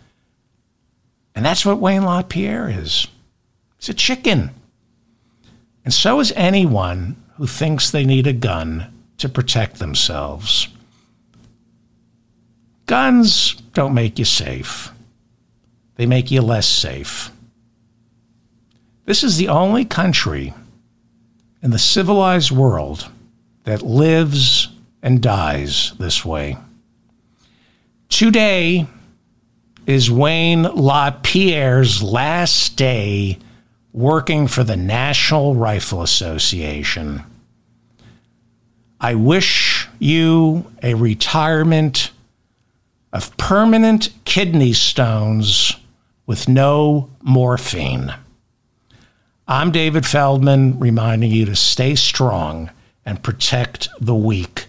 And 1.36 1.46
that's 1.46 1.66
what 1.66 1.80
Wayne 1.80 2.04
LaPierre 2.04 2.70
is. 2.70 3.08
He's 3.78 3.90
a 3.90 3.94
chicken. 3.94 4.52
And 5.84 5.94
so 5.94 6.20
is 6.20 6.32
anyone 6.36 7.16
who 7.36 7.48
thinks 7.48 7.90
they 7.90 8.06
need 8.06 8.28
a 8.28 8.34
gun 8.34 8.94
to 9.18 9.30
protect 9.30 9.80
themselves. 9.80 10.68
Guns 12.86 13.54
don't 13.74 13.94
make 13.94 14.20
you 14.20 14.26
safe, 14.26 14.92
they 15.96 16.06
make 16.06 16.30
you 16.30 16.42
less 16.42 16.68
safe. 16.68 17.32
This 19.06 19.24
is 19.24 19.38
the 19.38 19.50
only 19.50 19.86
country 19.86 20.54
in 21.62 21.72
the 21.72 21.80
civilized 21.80 22.52
world 22.52 23.10
that 23.64 23.82
lives 23.82 24.73
and 25.04 25.22
dies 25.22 25.94
this 26.00 26.26
way. 26.26 26.58
Today 28.10 28.88
is 29.86 30.10
Wayne 30.10 30.64
LaPierre's 30.64 32.02
last 32.02 32.78
day 32.78 33.38
working 33.92 34.48
for 34.48 34.64
the 34.64 34.78
National 34.78 35.54
Rifle 35.54 36.02
Association. 36.02 37.22
I 39.00 39.16
wish 39.16 39.88
you 40.00 40.66
a 40.82 40.94
retirement 40.94 42.12
of 43.12 43.36
permanent 43.38 44.10
kidney 44.24 44.74
stones 44.74 45.76
with 46.26 46.48
no 46.48 47.10
morphine. 47.22 48.14
I'm 49.48 49.72
David 49.72 50.06
Feldman, 50.06 50.80
reminding 50.80 51.32
you 51.32 51.46
to 51.46 51.56
stay 51.56 51.96
strong 51.96 52.72
and 53.06 53.22
protect 53.22 53.90
the 54.00 54.16
weak, 54.16 54.68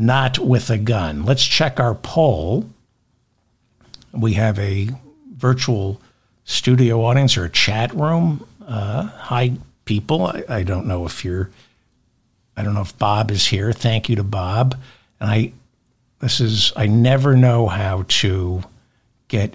not 0.00 0.38
with 0.38 0.70
a 0.70 0.78
gun. 0.78 1.24
Let's 1.24 1.44
check 1.44 1.78
our 1.78 1.94
poll. 1.94 2.68
We 4.12 4.32
have 4.34 4.58
a 4.58 4.88
virtual 5.36 6.00
studio 6.44 7.04
audience 7.04 7.36
or 7.36 7.44
a 7.44 7.50
chat 7.50 7.94
room. 7.94 8.46
Uh, 8.66 9.04
hi, 9.04 9.52
people. 9.84 10.26
I, 10.26 10.44
I 10.48 10.62
don't 10.62 10.86
know 10.86 11.06
if 11.06 11.24
you're 11.24 11.50
I 12.56 12.62
don't 12.62 12.74
know 12.74 12.82
if 12.82 12.98
Bob 12.98 13.30
is 13.30 13.46
here. 13.46 13.72
Thank 13.72 14.10
you 14.10 14.16
to 14.16 14.22
Bob. 14.22 14.76
And 15.18 15.30
I, 15.30 15.52
this 16.18 16.40
is, 16.40 16.74
I 16.76 16.86
never 16.88 17.34
know 17.34 17.68
how 17.68 18.04
to 18.06 18.62
get 19.28 19.54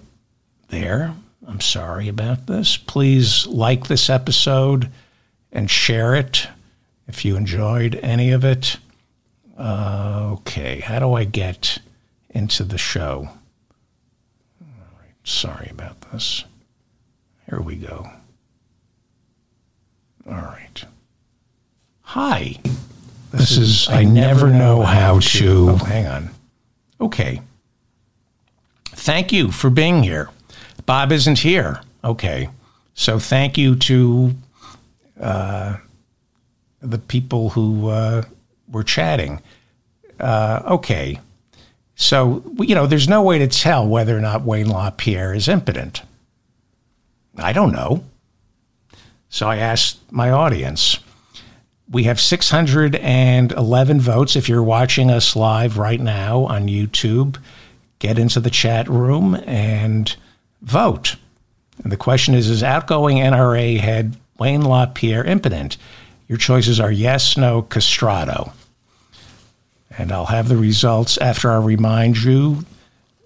there. 0.69 1.13
I'm 1.47 1.61
sorry 1.61 2.07
about 2.07 2.47
this. 2.47 2.77
Please 2.77 3.45
like 3.45 3.85
this 3.87 4.09
episode 4.09 4.89
and 5.51 5.69
share 5.69 6.15
it 6.15 6.47
if 7.07 7.23
you 7.23 7.35
enjoyed 7.35 7.93
any 8.01 8.31
of 8.31 8.43
it. 8.43 8.77
Uh, 9.57 10.31
okay, 10.33 10.79
how 10.81 10.99
do 10.99 11.13
I 11.13 11.23
get 11.23 11.77
into 12.29 12.63
the 12.63 12.77
show? 12.77 13.29
All 14.61 14.67
right, 14.99 15.13
sorry 15.23 15.69
about 15.71 16.01
this. 16.11 16.43
Here 17.49 17.61
we 17.61 17.75
go. 17.75 18.09
All 20.27 20.33
right. 20.33 20.83
Hi. 22.01 22.57
This 23.31 23.57
is, 23.57 23.89
I 23.89 24.03
never 24.03 24.49
know 24.49 24.81
how 24.81 25.19
to. 25.19 25.69
Oh, 25.71 25.75
hang 25.75 26.07
on. 26.07 26.29
Okay. 26.99 27.41
Thank 28.85 29.31
you 29.31 29.51
for 29.51 29.69
being 29.69 30.03
here. 30.03 30.29
Bob 30.85 31.11
isn't 31.11 31.39
here. 31.39 31.81
Okay. 32.03 32.49
So 32.93 33.19
thank 33.19 33.57
you 33.57 33.75
to 33.75 34.33
uh, 35.19 35.77
the 36.79 36.97
people 36.97 37.49
who 37.49 37.89
uh, 37.89 38.23
were 38.75 38.83
chatting. 38.83 39.41
Uh, 40.19 40.61
okay. 40.65 41.19
So, 41.95 42.43
you 42.59 42.75
know, 42.75 42.85
there's 42.85 43.09
no 43.09 43.23
way 43.23 43.39
to 43.39 43.47
tell 43.47 43.87
whether 43.87 44.15
or 44.15 44.21
not 44.21 44.43
Wayne 44.43 44.69
LaPierre 44.69 45.33
is 45.33 45.47
impotent. 45.47 46.01
I 47.37 47.53
don't 47.53 47.71
know. 47.71 48.03
So 49.29 49.47
I 49.47 49.57
asked 49.57 49.99
my 50.11 50.29
audience 50.29 50.99
we 51.89 52.03
have 52.03 52.19
611 52.19 54.01
votes. 54.01 54.35
If 54.35 54.49
you're 54.49 54.63
watching 54.63 55.11
us 55.11 55.35
live 55.35 55.77
right 55.77 55.99
now 55.99 56.45
on 56.45 56.67
YouTube, 56.67 57.37
get 57.99 58.17
into 58.17 58.39
the 58.39 58.49
chat 58.49 58.89
room 58.89 59.35
and 59.45 60.15
vote. 60.61 61.15
And 61.83 61.91
the 61.91 61.97
question 61.97 62.33
is 62.33 62.49
Is 62.49 62.63
outgoing 62.63 63.17
NRA 63.17 63.79
head 63.79 64.17
Wayne 64.39 64.63
LaPierre 64.63 65.23
impotent? 65.23 65.77
Your 66.27 66.39
choices 66.39 66.79
are 66.79 66.91
yes, 66.91 67.37
no, 67.37 67.61
castrato. 67.61 68.51
And 69.97 70.11
I'll 70.11 70.25
have 70.25 70.49
the 70.49 70.57
results 70.57 71.17
after 71.17 71.51
I 71.51 71.57
remind 71.57 72.23
you 72.23 72.65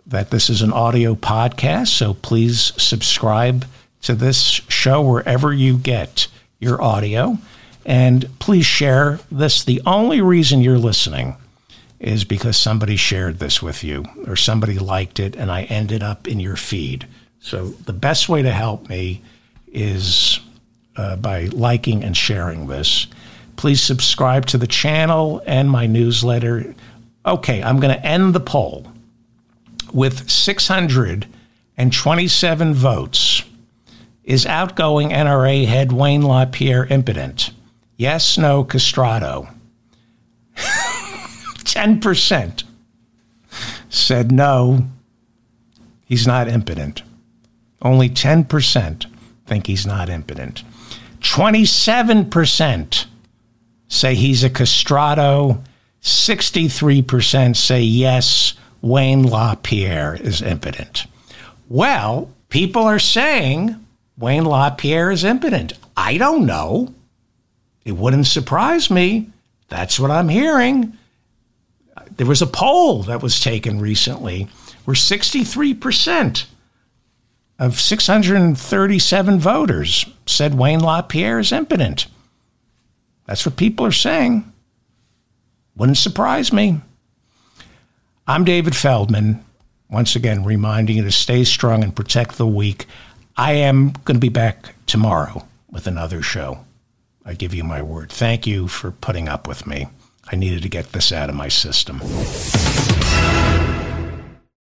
that 0.08 0.32
this 0.32 0.50
is 0.50 0.62
an 0.62 0.74
audio 0.74 1.16
podcast. 1.16 1.90
So 1.90 2.14
please 2.16 2.74
subscribe 2.78 3.66
to 4.02 4.16
this 4.16 4.40
show 4.40 5.02
wherever 5.02 5.54
you 5.54 5.78
get 5.78 6.28
your 6.60 6.82
audio. 6.82 7.38
And 7.86 8.30
please 8.40 8.66
share 8.66 9.20
this. 9.32 9.64
The 9.64 9.82
only 9.86 10.22
reason 10.22 10.62
you're 10.62 10.78
listening 10.78 11.36
is 12.00 12.24
because 12.24 12.56
somebody 12.56 12.96
shared 12.96 13.40
this 13.40 13.62
with 13.62 13.84
you 13.84 14.06
or 14.26 14.36
somebody 14.36 14.80
liked 14.80 15.20
it 15.20 15.36
and 15.36 15.52
I 15.52 15.64
ended 15.64 16.02
up 16.02 16.28
in 16.28 16.40
your 16.40 16.56
feed. 16.56 17.08
So 17.40 17.70
the 17.70 17.94
best 17.94 18.30
way 18.30 18.42
to 18.42 18.52
help 18.52 18.90
me 18.90 19.22
is 19.72 20.40
uh, 20.96 21.16
by 21.18 21.46
liking 21.46 22.04
and 22.04 22.16
sharing 22.16 22.68
this. 22.68 23.08
Please 23.60 23.82
subscribe 23.82 24.46
to 24.46 24.58
the 24.58 24.68
channel 24.68 25.44
and 25.46 25.70
my 25.70 25.86
newsletter. 25.86 26.74
Okay, 27.26 27.62
I'm 27.62 27.82
going 27.82 27.94
to 27.94 28.06
end 28.06 28.34
the 28.34 28.40
poll 28.40 28.88
with 29.92 30.32
627 30.32 32.74
votes. 32.74 33.44
Is 34.24 34.46
outgoing 34.46 35.10
NRA 35.10 35.66
head 35.66 35.92
Wayne 35.92 36.22
LaPierre 36.22 36.86
impotent? 36.86 37.52
Yes, 37.98 38.38
no, 38.38 38.64
castrato. 38.64 39.54
10% 40.56 42.64
said 43.90 44.32
no, 44.32 44.86
he's 46.06 46.26
not 46.26 46.48
impotent. 46.48 47.04
Only 47.82 48.10
10% 48.10 49.06
think 49.46 49.68
he's 49.68 49.86
not 49.86 50.10
impotent. 50.10 50.64
27% 51.20 53.06
say 53.90 54.16
he's 54.16 54.44
a 54.46 54.50
castrato. 54.50 55.62
63% 56.02 57.58
say 57.58 57.82
yes, 57.82 58.54
Wayne 58.82 59.24
LaPierre 59.24 60.16
is 60.16 60.42
impotent. 60.42 61.06
Well, 61.68 62.32
people 62.48 62.84
are 62.84 63.00
saying 63.00 63.76
Wayne 64.18 64.46
LaPierre 64.46 65.12
is 65.12 65.26
impotent. 65.26 65.74
I 65.98 66.18
don't 66.18 66.46
know. 66.46 66.94
It 67.84 67.92
wouldn't 67.94 68.28
surprise 68.28 68.90
me. 68.90 69.30
That's 69.68 70.00
what 70.00 70.12
I'm 70.12 70.30
hearing. 70.30 70.98
There 72.16 72.28
was 72.28 72.42
a 72.42 72.48
poll 72.48 73.04
that 73.04 73.22
was 73.22 73.40
taken 73.40 73.80
recently 73.80 74.48
where 74.86 74.96
63% 74.96 76.46
of 77.60 77.80
637 77.80 79.40
voters 79.40 80.06
said 80.26 80.58
Wayne 80.58 80.80
LaPierre 80.80 81.40
is 81.40 81.52
impotent. 81.52 82.08
That's 83.30 83.46
what 83.46 83.58
people 83.58 83.86
are 83.86 83.92
saying. 83.92 84.52
Wouldn't 85.76 86.00
surprise 86.00 86.52
me. 86.52 86.82
I'm 88.28 88.44
David 88.44 88.76
Feldman, 88.76 89.46
once 89.88 90.16
again 90.16 90.44
reminding 90.44 90.98
you 90.98 91.04
to 91.04 91.12
stay 91.12 91.44
strong 91.44 91.84
and 91.84 91.96
protect 91.96 92.40
the 92.40 92.48
weak. 92.48 92.88
I 93.38 93.52
am 93.52 93.92
going 94.04 94.16
to 94.16 94.20
be 94.20 94.30
back 94.30 94.74
tomorrow 94.88 95.46
with 95.70 95.86
another 95.86 96.24
show. 96.24 96.66
I 97.24 97.36
give 97.36 97.54
you 97.54 97.64
my 97.64 97.84
word. 97.84 98.12
Thank 98.12 98.48
you 98.48 98.68
for 98.68 98.90
putting 98.90 99.30
up 99.30 99.48
with 99.48 99.68
me. 99.68 99.86
I 100.32 100.36
needed 100.36 100.64
to 100.64 100.70
get 100.70 100.94
this 100.94 101.12
out 101.12 101.30
of 101.30 101.36
my 101.36 101.50
system. 101.50 102.02